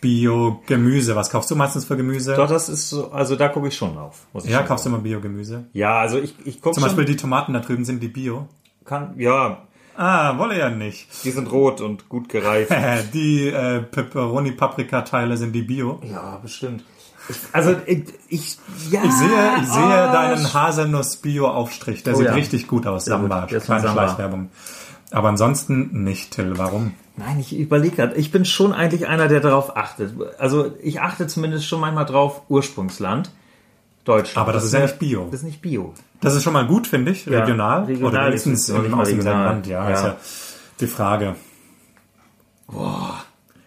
Bio-Gemüse. 0.00 1.14
Was 1.14 1.30
kaufst 1.30 1.50
du 1.52 1.56
meistens 1.56 1.84
für 1.84 1.96
Gemüse? 1.96 2.34
Doch, 2.34 2.48
das 2.48 2.68
ist 2.68 2.90
so, 2.90 3.12
also 3.12 3.36
da 3.36 3.48
gucke 3.48 3.68
ich 3.68 3.76
schon 3.76 3.96
auf. 3.96 4.26
Muss 4.32 4.44
ich 4.44 4.50
Ja, 4.50 4.58
schon 4.58 4.66
kaufst 4.66 4.86
du 4.86 4.90
sagen. 4.90 5.00
immer 5.02 5.08
Bio-Gemüse? 5.08 5.66
Ja, 5.72 6.00
also 6.00 6.18
ich, 6.18 6.34
ich 6.44 6.60
gucke 6.60 6.74
Zum 6.74 6.80
schon. 6.82 6.88
Beispiel 6.96 7.04
die 7.04 7.16
Tomaten 7.16 7.52
da 7.52 7.60
drüben 7.60 7.84
sind 7.84 8.02
die 8.02 8.08
Bio. 8.08 8.48
kann, 8.84 9.14
ja, 9.18 9.62
Ah, 9.96 10.36
wolle 10.38 10.58
ja 10.58 10.70
nicht. 10.70 11.06
die 11.24 11.30
sind 11.30 11.52
rot 11.52 11.80
und 11.80 12.08
gut 12.08 12.28
gereift. 12.28 12.72
Die 13.14 13.46
äh, 13.46 13.80
Pepperoni-Paprika-Teile 13.80 15.36
sind 15.36 15.52
die 15.52 15.62
Bio. 15.62 16.00
ja, 16.10 16.38
bestimmt. 16.42 16.82
Also 17.52 17.76
ich, 17.86 18.04
ich, 18.28 18.58
ja, 18.90 19.02
Ich 19.04 19.12
sehe, 19.12 19.28
ich 19.62 19.68
sehe 19.68 19.82
ah, 19.82 20.12
deinen 20.12 20.52
Haselnuss-Bio-Aufstrich. 20.52 22.02
Der 22.02 22.16
sieht 22.16 22.26
ja. 22.26 22.32
richtig 22.34 22.66
gut 22.66 22.86
aus. 22.86 23.04
Gut. 23.04 23.10
Samba. 23.10 23.46
Keine. 23.46 23.88
Schleichwerbung. 23.88 24.50
Aber 25.10 25.28
ansonsten 25.28 26.02
nicht, 26.04 26.32
Till. 26.32 26.58
Warum? 26.58 26.92
Nein, 27.16 27.38
ich 27.40 27.56
überlege 27.56 27.96
gerade. 27.96 28.16
Ich 28.16 28.30
bin 28.30 28.44
schon 28.44 28.72
eigentlich 28.72 29.06
einer, 29.06 29.28
der 29.28 29.40
darauf 29.40 29.76
achtet. 29.76 30.14
Also 30.38 30.72
ich 30.82 31.00
achte 31.00 31.26
zumindest 31.26 31.66
schon 31.66 31.80
manchmal 31.80 32.04
drauf, 32.04 32.42
Ursprungsland. 32.48 33.30
Deutschland. 34.04 34.36
Aber 34.36 34.52
das 34.52 34.64
ist 34.64 34.74
ja 34.74 34.80
nicht 34.80 34.98
Bio. 34.98 35.28
Das 35.30 35.40
ist 35.40 35.46
nicht 35.46 35.62
Bio. 35.62 35.94
Das 36.20 36.34
ist 36.34 36.42
schon 36.42 36.52
mal 36.52 36.66
gut, 36.66 36.86
finde 36.86 37.12
ich. 37.12 37.24
Ja, 37.24 37.40
regional. 37.40 37.84
regional 37.84 38.12
Oder 38.12 38.26
wenigstens 38.26 38.68
im 38.68 38.82
nicht 38.82 38.90
mal 38.90 39.00
ausländischen 39.00 39.28
regional. 39.28 39.46
Land. 39.46 39.66
Ja, 39.66 39.88
Ja. 39.88 39.94
ist 39.94 40.02
ja 40.04 40.16
die 40.80 40.86
Frage. 40.86 41.36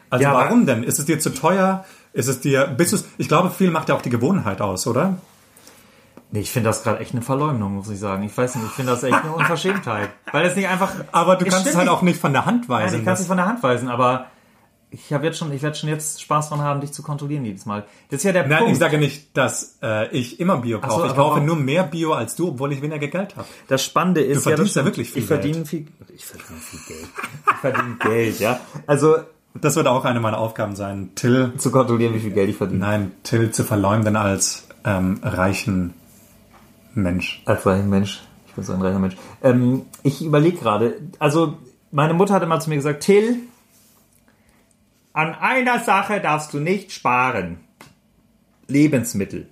Also 0.10 0.24
Ja, 0.24 0.34
warum 0.34 0.66
denn? 0.66 0.84
Ist 0.84 1.00
es 1.00 1.06
dir 1.06 1.20
zu 1.20 1.32
teuer? 1.34 1.86
Ist 2.14 2.28
es 2.28 2.40
dir, 2.40 2.68
bist 2.68 2.94
du, 2.94 2.98
ich 3.18 3.28
glaube, 3.28 3.50
viel 3.52 3.72
macht 3.72 3.90
ja 3.90 3.96
auch 3.96 4.02
die 4.02 4.10
Gewohnheit 4.10 4.62
aus, 4.62 4.88
oder? 4.88 5.18
Nee, 6.32 6.40
ich 6.42 6.52
finde 6.52 6.70
das 6.70 6.84
gerade 6.84 7.00
echt 7.00 7.14
eine 7.14 7.22
Verleumdung, 7.22 7.76
muss 7.76 7.90
ich 7.90 8.00
sagen. 8.00 8.24
Ich 8.24 8.38
weiß 8.38 8.56
nicht, 8.56 8.66
ich 8.66 8.72
finde 8.74 8.92
das 8.92 9.04
echt 9.04 9.14
eine 9.24 9.32
Unverschämtheit. 9.32 10.10
Weil 10.32 10.46
es 10.46 10.56
nicht 10.56 10.68
einfach. 10.68 10.94
Aber 11.14 11.36
du 11.38 11.46
kannst 11.46 11.68
es 11.68 11.76
halt 11.76 11.86
nicht. 11.86 11.94
auch 11.94 12.02
nicht 12.02 12.20
von 12.20 12.34
der 12.34 12.46
Hand 12.46 12.68
Nein, 12.68 12.84
weisen. 12.84 13.00
ich 13.00 13.06
kann 13.06 13.14
es 13.14 13.20
nicht 13.20 13.28
von 13.30 13.38
der 13.38 13.46
Hand 13.46 13.64
weisen, 13.64 13.88
aber 13.88 14.26
ich 14.90 15.14
habe 15.14 15.26
jetzt 15.26 15.38
schon, 15.38 15.52
ich 15.54 15.62
werde 15.62 15.78
schon 15.78 15.90
jetzt 15.90 16.22
Spaß 16.22 16.50
dran 16.50 16.62
haben, 16.62 16.82
dich 16.82 16.92
zu 16.92 17.02
kontrollieren 17.04 17.46
jedes 17.46 17.66
Mal. 17.66 17.86
Das 18.10 18.18
ist 18.20 18.24
ja 18.24 18.32
der 18.34 18.46
Nein, 18.48 18.60
Punkt. 18.60 18.74
ich 18.74 18.80
sage 18.80 18.98
nicht, 18.98 19.36
dass 19.38 19.78
äh, 19.82 20.10
ich 20.10 20.40
immer 20.40 20.58
Bio 20.58 20.80
kaufe. 20.80 21.02
so, 21.02 21.06
ich 21.08 21.16
kaufe 21.16 21.40
nur 21.40 21.56
mehr 21.56 21.84
Bio 21.84 22.14
als 22.14 22.36
du, 22.36 22.50
obwohl 22.50 22.74
ich 22.74 22.82
weniger 22.82 23.08
Geld 23.08 23.36
habe. 23.38 23.48
Das 23.68 23.84
Spannende 23.84 24.22
ist 24.22 24.38
Du 24.38 24.50
verdienst 24.50 24.76
ja, 24.76 24.82
ja 24.82 24.86
wirklich 24.86 25.12
viel 25.12 25.22
Ich 25.22 25.28
verdiene 25.28 25.66
viel, 25.66 25.88
ich 26.14 26.26
verdiene 26.26 26.60
viel 26.60 26.80
Geld. 26.88 27.10
Ich 27.52 27.58
verdiene 27.58 27.96
Geld, 28.02 28.40
ja. 28.40 28.60
Also 28.86 29.18
Das 29.62 29.76
wird 29.76 29.88
auch 29.88 30.06
eine 30.06 30.20
meiner 30.20 30.38
Aufgaben 30.38 30.76
sein, 30.76 31.12
Till, 31.16 31.54
zu 31.58 31.72
kontrollieren, 31.72 32.14
wie 32.14 32.20
viel 32.20 32.32
Geld 32.32 32.50
ich 32.50 32.58
verdiene. 32.58 32.80
nein, 32.80 33.12
Till 33.24 33.52
zu 33.52 33.64
verleumden 33.64 34.16
als 34.16 34.68
ähm, 34.86 35.20
reichen 35.24 35.94
Mensch. 36.94 37.42
Als 37.46 37.66
reicher 37.66 37.84
Mensch. 37.84 38.22
Ich 38.48 38.54
bin 38.54 38.64
so 38.64 38.74
ein 38.74 38.82
reicher 38.82 39.00
Mensch. 39.00 39.16
Ähm, 39.44 39.84
ich 40.04 40.24
überlege 40.24 40.58
gerade, 40.58 41.00
also 41.20 41.58
meine 41.92 42.14
Mutter 42.14 42.34
hat 42.34 42.44
immer 42.44 42.60
zu 42.60 42.70
mir 42.70 42.76
gesagt, 42.76 43.04
Till, 43.04 43.38
an 45.14 45.34
einer 45.34 45.80
Sache 45.80 46.20
darfst 46.22 46.54
du 46.54 46.60
nicht 46.60 46.92
sparen. 46.92 47.58
Lebensmittel. 48.68 49.48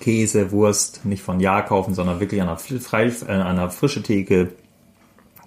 Käse, 0.00 0.52
Wurst, 0.52 1.04
nicht 1.04 1.22
von 1.22 1.40
Jahr 1.40 1.64
kaufen, 1.64 1.94
sondern 1.94 2.20
wirklich 2.20 2.40
an 2.40 2.48
einer, 2.48 2.58
frei, 2.58 3.06
äh, 3.06 3.32
an 3.32 3.42
einer 3.42 3.70
frische 3.70 4.02
Theke. 4.02 4.52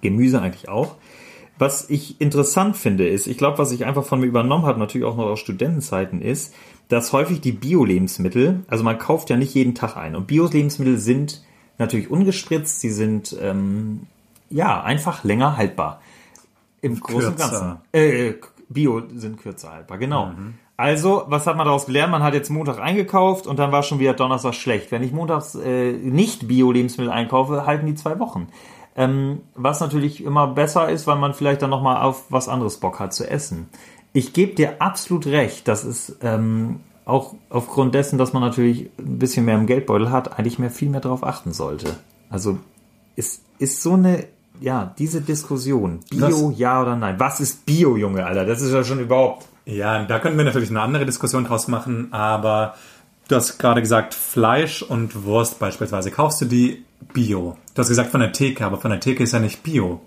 Gemüse 0.00 0.40
eigentlich 0.40 0.68
auch. 0.68 0.96
Was 1.58 1.90
ich 1.90 2.20
interessant 2.20 2.76
finde, 2.76 3.08
ist, 3.08 3.26
ich 3.26 3.36
glaube, 3.36 3.58
was 3.58 3.72
ich 3.72 3.84
einfach 3.84 4.04
von 4.04 4.20
mir 4.20 4.26
übernommen 4.26 4.64
habe, 4.64 4.78
natürlich 4.78 5.06
auch 5.06 5.16
noch 5.16 5.26
aus 5.26 5.40
Studentenzeiten, 5.40 6.22
ist, 6.22 6.54
dass 6.88 7.12
häufig 7.12 7.40
die 7.40 7.52
Bio-Lebensmittel, 7.52 8.64
also 8.68 8.84
man 8.84 8.98
kauft 8.98 9.28
ja 9.30 9.36
nicht 9.36 9.54
jeden 9.54 9.74
Tag 9.74 9.96
ein. 9.96 10.16
Und 10.16 10.26
Bio-Lebensmittel 10.26 10.98
sind 10.98 11.42
natürlich 11.76 12.10
ungespritzt, 12.10 12.80
sie 12.80 12.90
sind 12.90 13.36
ähm, 13.40 14.06
ja 14.50 14.82
einfach 14.82 15.24
länger 15.24 15.56
haltbar. 15.56 16.00
Im 16.80 17.00
Großen 17.00 17.30
und. 17.30 17.38
Ganzen. 17.38 17.76
Äh, 17.92 18.34
Bio 18.68 19.02
sind 19.14 19.40
kürzer 19.40 19.72
haltbar, 19.72 19.98
genau. 19.98 20.32
Also, 20.76 21.24
was 21.26 21.46
hat 21.46 21.56
man 21.56 21.66
daraus 21.66 21.86
gelernt? 21.86 22.12
Man 22.12 22.22
hat 22.22 22.34
jetzt 22.34 22.50
Montag 22.50 22.78
eingekauft 22.78 23.46
und 23.46 23.58
dann 23.58 23.72
war 23.72 23.82
schon 23.82 23.98
wieder 23.98 24.12
Donnerstag 24.12 24.54
schlecht. 24.54 24.92
Wenn 24.92 25.02
ich 25.02 25.10
montags 25.12 25.54
äh, 25.56 25.92
nicht 25.92 26.46
Bio-Lebensmittel 26.46 27.10
einkaufe, 27.10 27.66
halten 27.66 27.86
die 27.86 27.94
zwei 27.94 28.20
Wochen. 28.20 28.48
Ähm, 28.98 29.42
was 29.54 29.78
natürlich 29.78 30.24
immer 30.24 30.48
besser 30.48 30.88
ist, 30.88 31.06
weil 31.06 31.18
man 31.18 31.32
vielleicht 31.32 31.62
dann 31.62 31.70
nochmal 31.70 32.02
auf 32.02 32.24
was 32.30 32.48
anderes 32.48 32.78
Bock 32.78 32.98
hat 32.98 33.14
zu 33.14 33.30
essen. 33.30 33.68
Ich 34.12 34.32
gebe 34.32 34.56
dir 34.56 34.82
absolut 34.82 35.26
recht, 35.26 35.68
dass 35.68 35.84
es 35.84 36.16
ähm, 36.20 36.80
auch 37.04 37.36
aufgrund 37.48 37.94
dessen, 37.94 38.18
dass 38.18 38.32
man 38.32 38.42
natürlich 38.42 38.90
ein 38.98 39.20
bisschen 39.20 39.44
mehr 39.44 39.54
im 39.54 39.66
Geldbeutel 39.66 40.10
hat, 40.10 40.36
eigentlich 40.36 40.58
mehr 40.58 40.72
viel 40.72 40.88
mehr 40.88 41.00
darauf 41.00 41.22
achten 41.22 41.52
sollte. 41.52 41.94
Also 42.28 42.58
es 43.14 43.40
ist 43.60 43.82
so 43.82 43.92
eine, 43.92 44.24
ja, 44.60 44.92
diese 44.98 45.20
Diskussion, 45.20 46.00
Bio, 46.10 46.52
ja 46.56 46.82
oder 46.82 46.96
nein. 46.96 47.20
Was 47.20 47.38
ist 47.38 47.66
Bio, 47.66 47.96
Junge, 47.96 48.26
Alter? 48.26 48.46
Das 48.46 48.60
ist 48.60 48.72
ja 48.72 48.82
schon 48.82 48.98
überhaupt. 48.98 49.46
Ja, 49.64 50.02
da 50.06 50.18
können 50.18 50.36
wir 50.36 50.44
natürlich 50.44 50.70
eine 50.70 50.80
andere 50.80 51.06
Diskussion 51.06 51.44
draus 51.44 51.68
machen, 51.68 52.12
aber 52.12 52.74
du 53.28 53.36
hast 53.36 53.58
gerade 53.58 53.80
gesagt, 53.80 54.14
Fleisch 54.14 54.82
und 54.82 55.24
Wurst 55.24 55.58
beispielsweise. 55.58 56.10
Kaufst 56.10 56.40
du 56.40 56.44
die 56.46 56.84
Bio? 57.12 57.56
Du 57.74 57.80
hast 57.80 57.88
gesagt 57.88 58.10
von 58.10 58.20
der 58.20 58.32
Theke, 58.32 58.64
aber 58.66 58.78
von 58.78 58.90
der 58.90 59.00
Theke 59.00 59.22
ist 59.22 59.32
ja 59.32 59.38
nicht 59.40 59.62
Bio. 59.62 60.00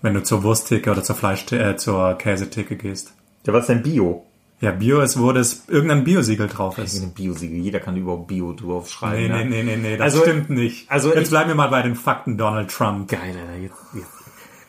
wenn 0.00 0.14
du 0.14 0.22
zur 0.22 0.42
Wursttheke 0.42 0.90
oder 0.90 1.02
zur 1.04 1.14
Fleisch 1.16 1.50
äh, 1.52 1.76
zur 1.76 2.14
Käsetheke 2.18 2.76
gehst. 2.76 3.12
Ja, 3.46 3.52
was 3.52 3.62
ist 3.62 3.68
denn 3.68 3.82
Bio? 3.82 4.26
Ja, 4.60 4.70
Bio 4.72 5.00
ist, 5.00 5.18
wo 5.20 5.32
das 5.32 5.64
irgendein 5.68 6.04
Biosiegel 6.04 6.46
drauf 6.48 6.78
ist. 6.78 7.00
Ein 7.02 7.12
Biosiegel. 7.12 7.58
Jeder 7.58 7.80
kann 7.80 7.96
überhaupt 7.96 8.28
Bio 8.28 8.52
drauf 8.52 8.88
schreiben. 8.88 9.22
Nee, 9.22 9.28
ne? 9.28 9.44
nee, 9.44 9.62
nee, 9.62 9.76
nee, 9.76 9.76
nee, 9.76 9.96
das 9.96 10.14
Also- 10.14 10.22
stimmt 10.22 10.50
nicht. 10.50 10.90
also 10.90 11.12
Jetzt 11.14 11.30
bleiben 11.30 11.48
wir 11.50 11.54
mal 11.56 11.68
bei 11.68 11.82
den 11.82 11.94
Fakten 11.96 12.38
Donald 12.38 12.70
Trump. 12.70 13.08
Geil, 13.08 13.36
Alter. 13.38 13.56
Jetzt, 13.60 13.74
jetzt. 13.94 14.06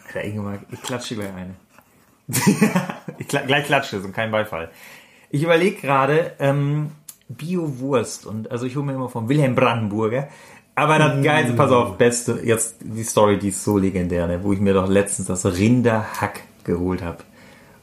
Alter, 0.07 0.23
Ingemar, 0.23 0.59
ich 0.71 0.81
klatsche 0.81 1.15
gleich 1.15 1.33
eine. 1.33 1.55
ich 3.19 3.27
gleich 3.27 3.65
klatsche 3.65 3.99
und 3.99 4.13
kein 4.13 4.31
Beifall. 4.31 4.71
Ich 5.29 5.43
überlege 5.43 5.81
gerade, 5.81 6.33
ähm, 6.39 6.91
Bio-Wurst 7.37 8.25
und 8.25 8.51
also 8.51 8.65
ich 8.65 8.75
hole 8.75 8.85
mir 8.85 8.93
immer 8.93 9.09
vom 9.09 9.29
Wilhelm 9.29 9.55
Brandenburger. 9.55 10.27
Aber 10.75 10.97
das 10.97 11.23
Geilste, 11.23 11.53
pass 11.53 11.69
auf, 11.71 11.97
beste, 11.97 12.39
jetzt 12.43 12.77
die 12.81 13.03
Story, 13.03 13.37
die 13.37 13.49
ist 13.49 13.63
so 13.63 13.77
legendär, 13.77 14.25
ne, 14.25 14.39
wo 14.43 14.53
ich 14.53 14.59
mir 14.59 14.73
doch 14.73 14.89
letztens 14.89 15.27
das 15.27 15.45
Rinderhack 15.45 16.41
geholt 16.63 17.03
habe. 17.03 17.19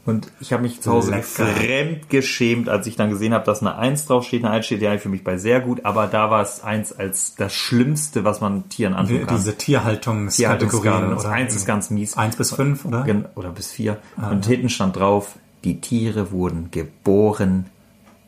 Und 0.07 0.33
ich 0.41 0.53
habe 0.53 0.63
mich 0.63 0.81
zu 0.81 0.91
Hause 0.91 1.11
Lecker. 1.13 1.23
fremd 1.23 2.09
geschämt, 2.09 2.69
als 2.69 2.87
ich 2.87 2.97
dann 2.97 3.11
gesehen 3.11 3.33
habe, 3.35 3.45
dass 3.45 3.61
eine 3.61 3.77
1 3.77 4.07
draufsteht. 4.07 4.43
Eine 4.45 4.55
1 4.55 4.67
steht 4.67 4.83
ja 4.83 4.97
für 4.99 5.11
mich 5.11 5.23
bei 5.23 5.37
sehr 5.37 5.61
gut, 5.61 5.85
aber 5.85 6.07
da 6.07 6.31
war 6.31 6.43
es 6.43 6.65
eins 6.65 6.93
als 6.93 7.37
das 7.37 7.53
Schlimmste, 7.55 8.25
was 8.25 8.41
man 8.41 8.69
Tieren 8.71 8.95
antun 8.95 9.25
kann. 9.27 9.37
Diese 9.37 9.57
Tierhaltungskategorien. 9.57 11.13
Oder 11.13 11.31
Eins 11.31 11.55
ist 11.55 11.67
ganz 11.67 11.91
mies. 11.91 12.17
Eins 12.17 12.35
bis 12.35 12.53
fünf, 12.53 12.87
oder? 12.87 13.03
Gen- 13.05 13.27
Oder 13.37 13.51
bis 13.51 13.71
vier. 13.71 13.99
Und 14.17 14.47
hinten 14.47 14.71
stand 14.71 14.97
drauf, 14.97 15.37
die 15.65 15.81
Tiere 15.81 16.33
wurden 16.33 16.71
geboren, 16.71 17.67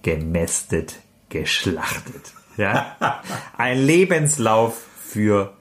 gemästet, 0.02 0.96
geschlachtet. 1.32 2.32
Ja? 2.56 2.96
Ein 3.56 3.84
Lebenslauf 3.84 4.84
für 5.02 5.54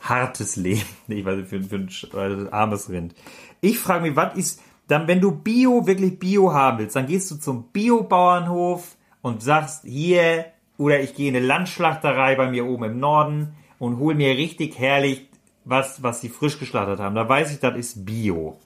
hartes 0.00 0.56
Leben. 0.56 0.82
Ich 1.08 1.24
weiß 1.24 1.36
nicht, 1.38 1.48
für, 1.48 1.60
für 1.62 2.20
ein 2.20 2.52
armes 2.52 2.88
Rind. 2.88 3.14
Ich 3.60 3.78
frage 3.78 4.02
mich, 4.02 4.14
was 4.16 4.36
ist, 4.36 4.60
dann, 4.88 5.08
wenn 5.08 5.20
du 5.20 5.32
Bio, 5.32 5.86
wirklich 5.86 6.18
Bio 6.18 6.52
haben 6.52 6.78
willst, 6.78 6.94
dann 6.94 7.06
gehst 7.06 7.30
du 7.32 7.36
zum 7.36 7.64
Bio-Bauernhof 7.72 8.96
und 9.20 9.42
sagst, 9.42 9.82
hier, 9.84 10.44
oder 10.78 11.00
ich 11.00 11.14
gehe 11.16 11.28
in 11.28 11.36
eine 11.36 11.44
Landschlachterei 11.44 12.36
bei 12.36 12.48
mir 12.50 12.64
oben 12.66 12.84
im 12.84 13.00
Norden 13.00 13.54
und 13.80 13.98
hol 13.98 14.14
mir 14.14 14.36
richtig 14.36 14.78
herrlich 14.78 15.28
was, 15.64 16.00
was 16.04 16.20
sie 16.20 16.28
frisch 16.28 16.60
geschlachtet 16.60 17.00
haben. 17.00 17.16
Da 17.16 17.28
weiß 17.28 17.50
ich, 17.50 17.58
das 17.58 17.76
ist 17.76 18.06
Bio. 18.06 18.56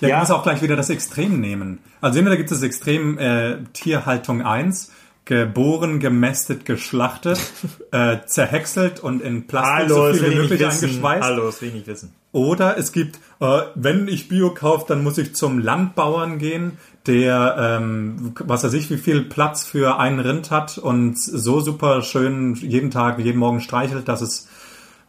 Ja, 0.00 0.08
Ja. 0.08 0.14
du 0.16 0.20
musst 0.22 0.32
auch 0.32 0.42
gleich 0.42 0.60
wieder 0.60 0.74
das 0.74 0.90
Extrem 0.90 1.40
nehmen. 1.40 1.78
Also 2.00 2.18
entweder 2.18 2.36
gibt 2.36 2.50
es 2.50 2.58
das 2.58 2.66
Extrem 2.66 3.16
äh, 3.18 3.58
Tierhaltung 3.72 4.42
1, 4.42 4.90
geboren, 5.24 6.00
gemästet, 6.00 6.64
geschlachtet, 6.64 7.40
äh, 7.92 8.18
zerhäckselt 8.26 9.00
und 9.00 9.22
in 9.22 9.46
Plastik 9.46 9.88
so 9.88 10.12
viel 10.12 10.30
wie 10.30 10.34
möglich 10.34 10.60
wissen. 10.60 10.84
eingeschweißt. 10.84 11.22
Hallo, 11.22 11.46
das 11.46 11.60
will 11.60 11.68
ich 11.68 11.74
nicht 11.74 11.86
wissen. 11.86 12.12
Oder 12.32 12.78
es 12.78 12.92
gibt, 12.92 13.16
äh, 13.40 13.62
wenn 13.74 14.08
ich 14.08 14.28
Bio 14.28 14.54
kaufe, 14.54 14.86
dann 14.88 15.02
muss 15.02 15.18
ich 15.18 15.34
zum 15.34 15.58
Landbauern 15.58 16.38
gehen, 16.38 16.78
der, 17.06 17.56
ähm, 17.58 18.34
was 18.40 18.64
weiß 18.64 18.72
ich, 18.72 18.90
wie 18.90 18.96
viel 18.96 19.22
Platz 19.22 19.64
für 19.64 19.98
einen 19.98 20.18
Rind 20.18 20.50
hat 20.50 20.78
und 20.78 21.18
so 21.18 21.60
super 21.60 22.02
schön 22.02 22.54
jeden 22.54 22.90
Tag, 22.90 23.18
jeden 23.18 23.38
Morgen 23.38 23.60
streichelt, 23.60 24.08
dass 24.08 24.22
es, 24.22 24.48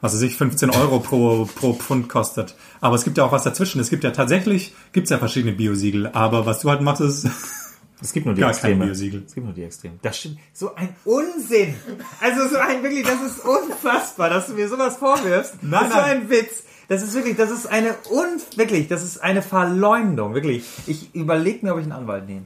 was 0.01 0.13
weiß 0.13 0.21
ich, 0.21 0.35
15 0.35 0.69
Euro 0.75 0.99
pro, 0.99 1.45
pro 1.45 1.73
Pfund 1.73 2.09
kostet. 2.09 2.55
Aber 2.81 2.95
es 2.95 3.03
gibt 3.03 3.17
ja 3.17 3.23
auch 3.23 3.31
was 3.31 3.43
dazwischen. 3.43 3.79
Es 3.79 3.89
gibt 3.89 4.03
ja 4.03 4.11
tatsächlich, 4.11 4.73
gibt's 4.91 5.09
ja 5.09 5.17
verschiedene 5.17 5.53
Biosiegel. 5.53 6.07
Aber 6.07 6.45
was 6.45 6.59
du 6.59 6.69
halt 6.69 6.81
machst, 6.81 7.01
ist, 7.01 7.27
Es 8.03 8.11
gibt 8.11 8.25
nur 8.25 8.35
die 8.35 8.41
Gar 8.41 8.51
kein 8.51 8.55
Extreme. 8.55 8.85
Biosiegel. 8.85 9.23
Es 9.25 9.33
gibt 9.33 9.45
nur 9.45 9.55
die 9.55 9.63
Extreme. 9.63 9.95
Das 10.01 10.17
stimmt. 10.19 10.37
So 10.51 10.75
ein 10.75 10.89
Unsinn. 11.05 11.73
Also 12.19 12.49
so 12.49 12.57
ein 12.57 12.83
wirklich, 12.83 13.05
das 13.05 13.21
ist 13.21 13.39
unfassbar, 13.45 14.29
dass 14.29 14.47
du 14.47 14.53
mir 14.53 14.67
sowas 14.67 14.97
vorwirfst. 14.97 15.55
Nein, 15.61 15.71
das 15.71 15.87
ist 15.87 15.93
so 15.93 15.99
ein 15.99 16.29
Witz. 16.29 16.63
Das 16.89 17.01
ist 17.01 17.15
wirklich, 17.15 17.37
das 17.37 17.49
ist 17.49 17.65
eine 17.65 17.95
un, 18.11 18.41
wirklich, 18.57 18.89
das 18.89 19.03
ist 19.03 19.23
eine 19.23 19.41
Verleumdung, 19.41 20.33
wirklich. 20.33 20.65
Ich 20.85 21.15
überlege 21.15 21.65
mir, 21.65 21.73
ob 21.73 21.79
ich 21.79 21.85
einen 21.85 21.93
Anwalt 21.93 22.27
nehme. 22.27 22.45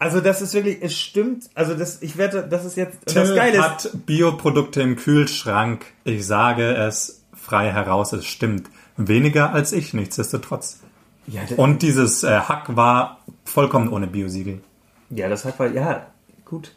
Also 0.00 0.20
das 0.20 0.42
ist 0.42 0.52
wirklich, 0.52 0.78
es 0.80 0.98
stimmt. 0.98 1.48
Also 1.54 1.74
das, 1.74 2.02
ich 2.02 2.18
wette, 2.18 2.46
das 2.48 2.64
ist 2.64 2.76
jetzt 2.76 2.98
und 3.06 3.16
das 3.16 3.28
Till 3.28 3.36
Geile 3.36 3.62
hat 3.62 3.90
Bioprodukte 4.04 4.82
im 4.82 4.96
Kühlschrank. 4.96 5.86
Ich 6.04 6.26
sage 6.26 6.74
es 6.74 7.22
frei 7.34 7.70
heraus, 7.70 8.12
es 8.12 8.26
stimmt. 8.26 8.68
Weniger 8.96 9.52
als 9.52 9.72
ich, 9.72 9.94
nichtsdestotrotz. 9.94 10.80
Ja, 11.28 11.42
Und 11.56 11.82
dieses 11.82 12.24
äh, 12.24 12.40
Hack 12.40 12.74
war 12.74 13.20
vollkommen 13.44 13.88
ohne 13.88 14.06
Biosiegel. 14.06 14.60
Ja, 15.10 15.28
das 15.28 15.44
hat 15.44 15.58
weil, 15.58 15.74
ja, 15.74 16.06
gut. 16.44 16.72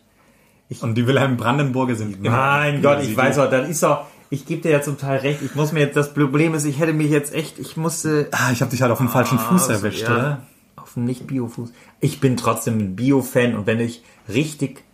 Und 0.80 0.96
die 0.96 1.06
Wilhelm 1.06 1.36
Brandenburger 1.36 1.96
sind 1.96 2.22
Mein 2.24 2.82
Gott, 2.82 3.04
ich 3.04 3.16
weiß 3.16 3.40
auch, 3.40 3.50
das 3.50 3.68
ist 3.68 3.84
doch, 3.84 4.06
ich 4.30 4.46
gebe 4.46 4.62
dir 4.62 4.72
ja 4.72 4.82
zum 4.82 4.98
Teil 4.98 5.20
recht. 5.20 5.42
Ich 5.42 5.56
muss 5.56 5.74
mir 5.74 5.82
jetzt, 5.82 5.98
das 5.98 6.14
Problem 6.14 6.54
ist, 6.54 6.64
ich 6.64 6.80
hätte 6.80 6.94
mich 6.94 7.12
jetzt 7.12 7.34
echt, 7.34 7.60
ich 7.60 7.76
musste, 7.76 8.30
Ah, 8.32 8.52
ich 8.54 8.62
habe 8.62 8.72
dich 8.72 8.82
halt 8.82 8.92
auf 8.92 8.98
dem 8.98 9.10
falschen 9.10 9.38
Fuß 9.38 9.64
Also, 9.64 9.74
erwischt, 9.74 10.04
ja, 10.04 10.14
oder? 10.16 10.42
Auf 10.78 10.94
dem 10.94 11.04
Nicht-Bio-Fuß. 11.04 11.74
Ich 12.00 12.22
bin 12.22 12.38
trotzdem 12.38 12.80
ein 12.80 12.96
Bio-Fan 12.96 13.56
und 13.56 13.68
wenn 13.68 13.82
ich 13.82 14.04
richtig, 14.30 14.86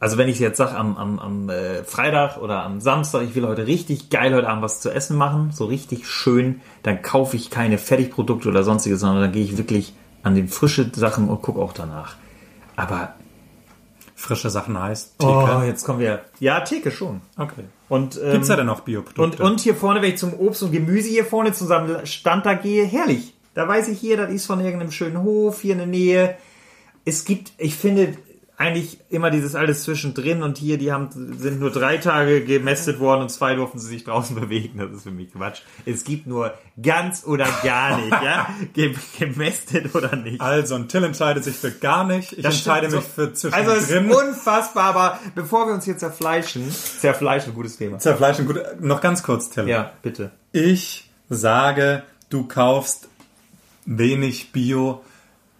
also 0.00 0.18
wenn 0.18 0.28
ich 0.28 0.40
jetzt 0.40 0.56
sage 0.56 0.76
am, 0.76 0.96
am, 0.96 1.20
am 1.20 1.48
äh, 1.48 1.84
Freitag 1.84 2.38
oder 2.38 2.64
am 2.64 2.80
Samstag, 2.80 3.22
ich 3.22 3.36
will 3.36 3.46
heute 3.46 3.68
richtig 3.68 4.10
geil 4.10 4.34
heute 4.34 4.48
Abend 4.48 4.64
was 4.64 4.80
zu 4.80 4.90
essen 4.90 5.16
machen, 5.16 5.52
so 5.52 5.66
richtig 5.66 6.08
schön, 6.08 6.60
dann 6.82 7.00
kaufe 7.02 7.36
ich 7.36 7.50
keine 7.50 7.78
Fertigprodukte 7.78 8.48
oder 8.48 8.64
sonstiges, 8.64 8.98
sondern 8.98 9.22
dann 9.22 9.32
gehe 9.32 9.44
ich 9.44 9.56
wirklich 9.56 9.94
an 10.24 10.34
den 10.34 10.48
frische 10.48 10.90
Sachen 10.92 11.28
und 11.28 11.42
gucke 11.42 11.60
auch 11.60 11.72
danach. 11.72 12.16
Aber, 12.76 13.14
Frische 14.14 14.50
Sachen 14.50 14.80
heißt 14.80 15.18
Theke. 15.18 15.32
oh, 15.58 15.62
jetzt 15.64 15.84
kommen 15.84 15.98
wir. 15.98 16.24
Ja, 16.38 16.60
Theke 16.60 16.90
schon. 16.92 17.20
Okay. 17.36 17.64
Und, 17.88 18.20
ähm, 18.22 18.32
Gibt's 18.32 18.48
ja 18.48 18.56
denn 18.56 18.66
noch 18.66 18.78
Und, 18.78 18.84
Bioprodukte? 18.84 19.42
und 19.42 19.60
hier 19.60 19.74
vorne, 19.74 20.00
wenn 20.00 20.10
ich 20.10 20.18
zum 20.18 20.34
Obst 20.34 20.62
und 20.62 20.70
Gemüse 20.70 21.08
hier 21.08 21.24
vorne 21.24 21.52
zusammen 21.52 22.06
Stand 22.06 22.46
da 22.46 22.54
gehe, 22.54 22.84
herrlich. 22.84 23.34
Da 23.54 23.66
weiß 23.66 23.88
ich 23.88 23.98
hier, 23.98 24.16
das 24.16 24.30
ist 24.30 24.46
von 24.46 24.60
irgendeinem 24.60 24.92
schönen 24.92 25.22
Hof 25.22 25.60
hier 25.60 25.72
in 25.72 25.78
der 25.78 25.86
Nähe. 25.88 26.36
Es 27.04 27.24
gibt, 27.24 27.52
ich 27.58 27.74
finde 27.74 28.16
eigentlich 28.62 28.98
immer 29.10 29.30
dieses 29.30 29.54
alles 29.56 29.82
zwischendrin 29.82 30.42
und 30.42 30.56
hier, 30.56 30.78
die 30.78 30.92
haben, 30.92 31.08
sind 31.38 31.58
nur 31.58 31.70
drei 31.72 31.96
Tage 31.98 32.44
gemästet 32.44 33.00
worden 33.00 33.22
und 33.22 33.28
zwei 33.30 33.54
durften 33.56 33.78
sie 33.80 33.88
sich 33.88 34.04
draußen 34.04 34.36
bewegen. 34.40 34.78
Das 34.78 34.92
ist 34.92 35.02
für 35.02 35.10
mich 35.10 35.32
Quatsch. 35.32 35.62
Es 35.84 36.04
gibt 36.04 36.26
nur 36.28 36.54
ganz 36.80 37.24
oder 37.26 37.46
gar 37.64 37.96
nicht, 37.98 38.10
ja? 38.10 38.48
Ge 38.72 38.94
gemästet 39.18 39.94
oder 39.94 40.14
nicht. 40.14 40.40
also, 40.40 40.76
und 40.76 40.88
Till 40.88 41.02
entscheidet 41.02 41.42
sich 41.42 41.56
für 41.56 41.72
gar 41.72 42.04
nicht. 42.04 42.32
Ich 42.32 42.42
Das 42.42 42.54
entscheide 42.54 42.86
mich 42.86 42.94
so. 42.94 43.00
für 43.00 43.32
zwischendrin. 43.34 43.68
Also 43.70 43.84
es 43.84 43.90
ist 43.90 44.14
unfassbar, 44.14 44.84
aber 44.84 45.18
bevor 45.34 45.66
wir 45.66 45.74
uns 45.74 45.84
hier 45.84 45.98
zerfleischen, 45.98 46.70
zerfleischen, 46.70 47.54
gutes 47.54 47.76
Thema. 47.76 47.98
Zerfleischen. 47.98 48.46
Gut, 48.46 48.60
noch 48.80 49.00
ganz 49.00 49.22
kurz, 49.24 49.50
Till. 49.50 49.68
Ja, 49.68 49.92
bitte. 50.02 50.30
Ich 50.52 51.10
sage, 51.28 52.04
du 52.30 52.46
kaufst 52.46 53.08
wenig 53.86 54.52
Bio. 54.52 55.02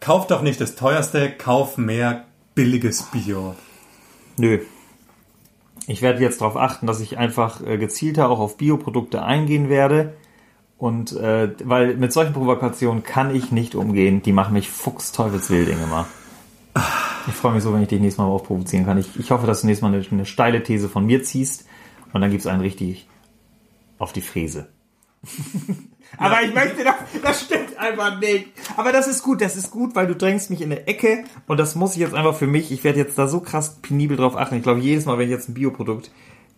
Kauf 0.01 0.27
doch 0.29 0.43
nicht 0.43 0.61
das 0.61 0.77
teuerste, 0.77 1.31
kauf 1.33 1.79
mehr 1.79 2.25
billiges 2.55 3.03
Bio. 3.05 3.55
Nö. 4.37 4.61
Ich 5.87 6.03
werde 6.03 6.21
jetzt 6.21 6.41
darauf 6.41 6.57
achten, 6.57 6.87
dass 6.87 7.01
ich 7.01 7.19
einfach 7.19 7.61
äh, 7.67 7.77
gezielter 7.77 8.29
auch 8.31 8.39
auf 8.39 8.57
Bioprodukte 8.57 9.23
eingehen 9.23 9.69
werde. 9.69 10.15
Und 10.79 11.13
äh, 11.13 11.55
weil 11.65 11.97
mit 11.97 12.13
solchen 12.13 12.33
Provokationen 12.33 13.03
kann 13.03 13.35
ich 13.35 13.53
nicht 13.53 13.75
umgehen. 13.75 14.23
Die 14.23 14.33
machen 14.33 14.53
mich 14.55 14.69
fuchsteufelswild, 14.69 15.69
Ingemar. 15.69 16.07
Ich 17.29 17.35
freue 17.35 17.55
mich 17.55 17.63
so, 17.63 17.73
wenn 17.73 17.83
ich 17.83 17.89
dich 17.89 18.01
nächstes 18.01 18.19
Mal 18.19 18.27
aufprovozieren 18.27 18.85
kann. 18.85 18.99
Ich, 18.99 19.19
ich 19.19 19.31
hoffe, 19.31 19.47
dass 19.47 19.61
du 19.61 19.67
nächstes 19.67 19.89
Mal 19.89 19.95
eine, 19.95 20.05
eine 20.11 20.27
steile 20.27 20.63
These 20.63 20.89
von 20.89 21.07
mir 21.07 21.23
ziehst. 21.23 21.67
Und 22.13 22.21
dann 22.21 22.31
gibt's 22.31 22.47
einen 22.47 22.63
richtig 22.63 23.09
auf 23.99 24.13
die 24.13 24.23
Fräse. 24.23 24.69
Aber 26.19 26.43
ich 26.43 26.55
möchte 26.55 26.85
doch, 26.85 26.95
das 27.23 27.43
stimmt 27.43 27.79
einfach 27.79 28.21
nicht. 28.21 28.49
Aber 28.77 28.93
das 28.93 29.09
ist 29.09 29.23
gut, 29.23 29.41
das 29.41 29.57
ist 29.57 29.71
gut, 29.71 29.95
weil 29.95 30.07
du 30.07 30.15
drängst 30.15 30.51
mich 30.51 30.61
in 30.61 30.73
eine 30.73 30.87
Ecke 30.87 31.25
und 31.47 31.59
das 31.59 31.75
muss 31.75 31.95
ich 31.95 32.01
jetzt 32.01 32.15
einfach 32.15 32.35
für 32.35 32.47
mich. 32.47 32.71
Ich 32.71 32.85
werde 32.85 32.99
jetzt 32.99 33.19
da 33.19 33.27
so 33.27 33.41
krass 33.41 33.79
penibel 33.83 34.17
drauf 34.17 34.37
achten. 34.37 34.57
Ich 34.57 34.63
glaube, 34.63 34.81
jedes 34.81 35.07
Mal, 35.07 35.19
wenn 35.19 35.27
ich 35.27 35.31
jetzt 35.31 35.49
ein 35.49 35.55
Bioprodukt 35.55 36.11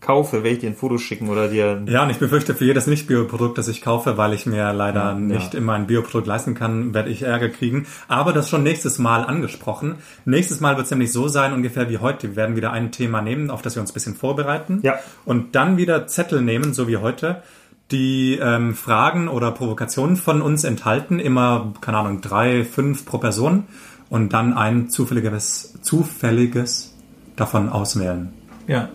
kaufe, 0.05 0.45
werde 0.45 0.51
ich 0.51 0.59
dir 0.59 0.71
ein 0.71 0.77
Foto 0.77 0.99
schicken 0.99 1.29
oder 1.29 1.49
dir. 1.49 1.83
Ja, 1.87 2.03
und 2.03 2.11
ich 2.11 2.19
befürchte, 2.19 2.55
für 2.55 2.65
jedes 2.65 2.87
Nicht-Bio-Produkt, 2.87 3.59
das 3.59 3.69
ich 3.69 3.81
kaufe, 3.81 4.17
weil 4.17 4.35
ich 4.35 4.47
mir 4.47 4.73
leider 4.73 5.15
nicht 5.15 5.55
immer 5.55 5.73
ein 5.73 5.87
Bioprodukt 5.87 6.27
leisten 6.27 6.55
kann, 6.55 6.95
werde 6.95 7.11
ich 7.11 7.23
Ärger 7.23 7.49
kriegen. 7.49 7.87
Aber 8.07 8.33
das 8.33 8.51
schon 8.51 8.63
nächstes 8.63 8.99
Mal 8.99 9.25
angesprochen. 9.25 9.97
Nächstes 10.25 10.61
Mal 10.61 10.77
wird 10.77 10.85
es 10.85 10.91
nämlich 10.91 11.13
so 11.13 11.29
sein, 11.29 11.53
ungefähr 11.53 11.89
wie 11.89 11.99
heute. 11.99 12.29
Wir 12.29 12.37
werden 12.37 12.57
wieder 12.57 12.73
ein 12.73 12.93
Thema 12.93 13.23
nehmen, 13.23 13.51
auf 13.51 13.63
das 13.63 13.77
wir 13.77 13.81
uns 13.81 13.91
ein 13.91 13.95
bisschen 13.95 14.15
vorbereiten. 14.15 14.81
Ja. 14.83 14.99
Und 15.25 15.55
dann 15.55 15.77
wieder 15.79 16.07
Zettel 16.07 16.43
nehmen, 16.43 16.75
so 16.75 16.87
wie 16.87 16.99
heute, 16.99 17.43
die 17.91 18.39
ähm, 18.41 18.75
Fragen 18.75 19.29
oder 19.29 19.51
Provokationen 19.53 20.17
von 20.17 20.43
uns 20.43 20.65
enthalten. 20.65 21.19
Immer, 21.19 21.73
keine 21.81 21.99
Ahnung, 21.99 22.21
drei, 22.21 22.65
fünf 22.65 23.05
pro 23.05 23.19
Person. 23.19 23.65
Und 24.11 24.33
dann 24.33 24.53
ein 24.53 24.91
zufälliges, 24.91 25.79
zufälliges 25.83 26.95
davon 27.37 27.69
auswählen. 27.69 28.33
Ja. 28.67 28.89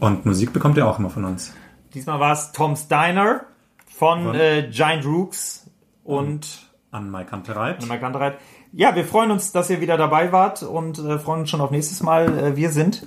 Und 0.00 0.26
Musik 0.26 0.52
bekommt 0.52 0.76
ihr 0.76 0.86
auch 0.86 0.98
immer 0.98 1.10
von 1.10 1.24
uns. 1.24 1.52
Diesmal 1.94 2.20
war 2.20 2.32
es 2.32 2.52
Tom's 2.52 2.88
Diner 2.88 3.42
von 3.86 4.34
äh, 4.34 4.68
Giant 4.70 5.04
Rooks 5.04 5.70
und 6.04 6.70
An 6.90 7.10
Mike 7.10 7.30
Kantereit. 7.30 7.86
Mike 7.86 8.00
Kantereit. 8.00 8.38
Ja, 8.72 8.94
wir 8.94 9.04
freuen 9.04 9.30
uns, 9.30 9.52
dass 9.52 9.70
ihr 9.70 9.80
wieder 9.80 9.96
dabei 9.96 10.32
wart 10.32 10.62
und 10.62 10.98
äh, 10.98 11.18
freuen 11.18 11.40
uns 11.40 11.50
schon 11.50 11.60
auf 11.60 11.70
nächstes 11.70 12.02
Mal. 12.02 12.36
Äh, 12.38 12.56
wir 12.56 12.70
sind 12.70 13.06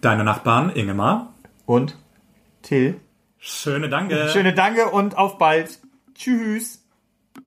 Deine 0.00 0.24
Nachbarn, 0.24 0.70
Ingemar. 0.70 1.32
und 1.66 1.96
Till. 2.62 3.00
Schöne 3.46 3.90
Danke. 3.90 4.30
Schöne 4.30 4.54
Danke 4.54 4.88
und 4.88 5.18
auf 5.18 5.36
bald. 5.36 5.78
Tschüss. 6.14 6.83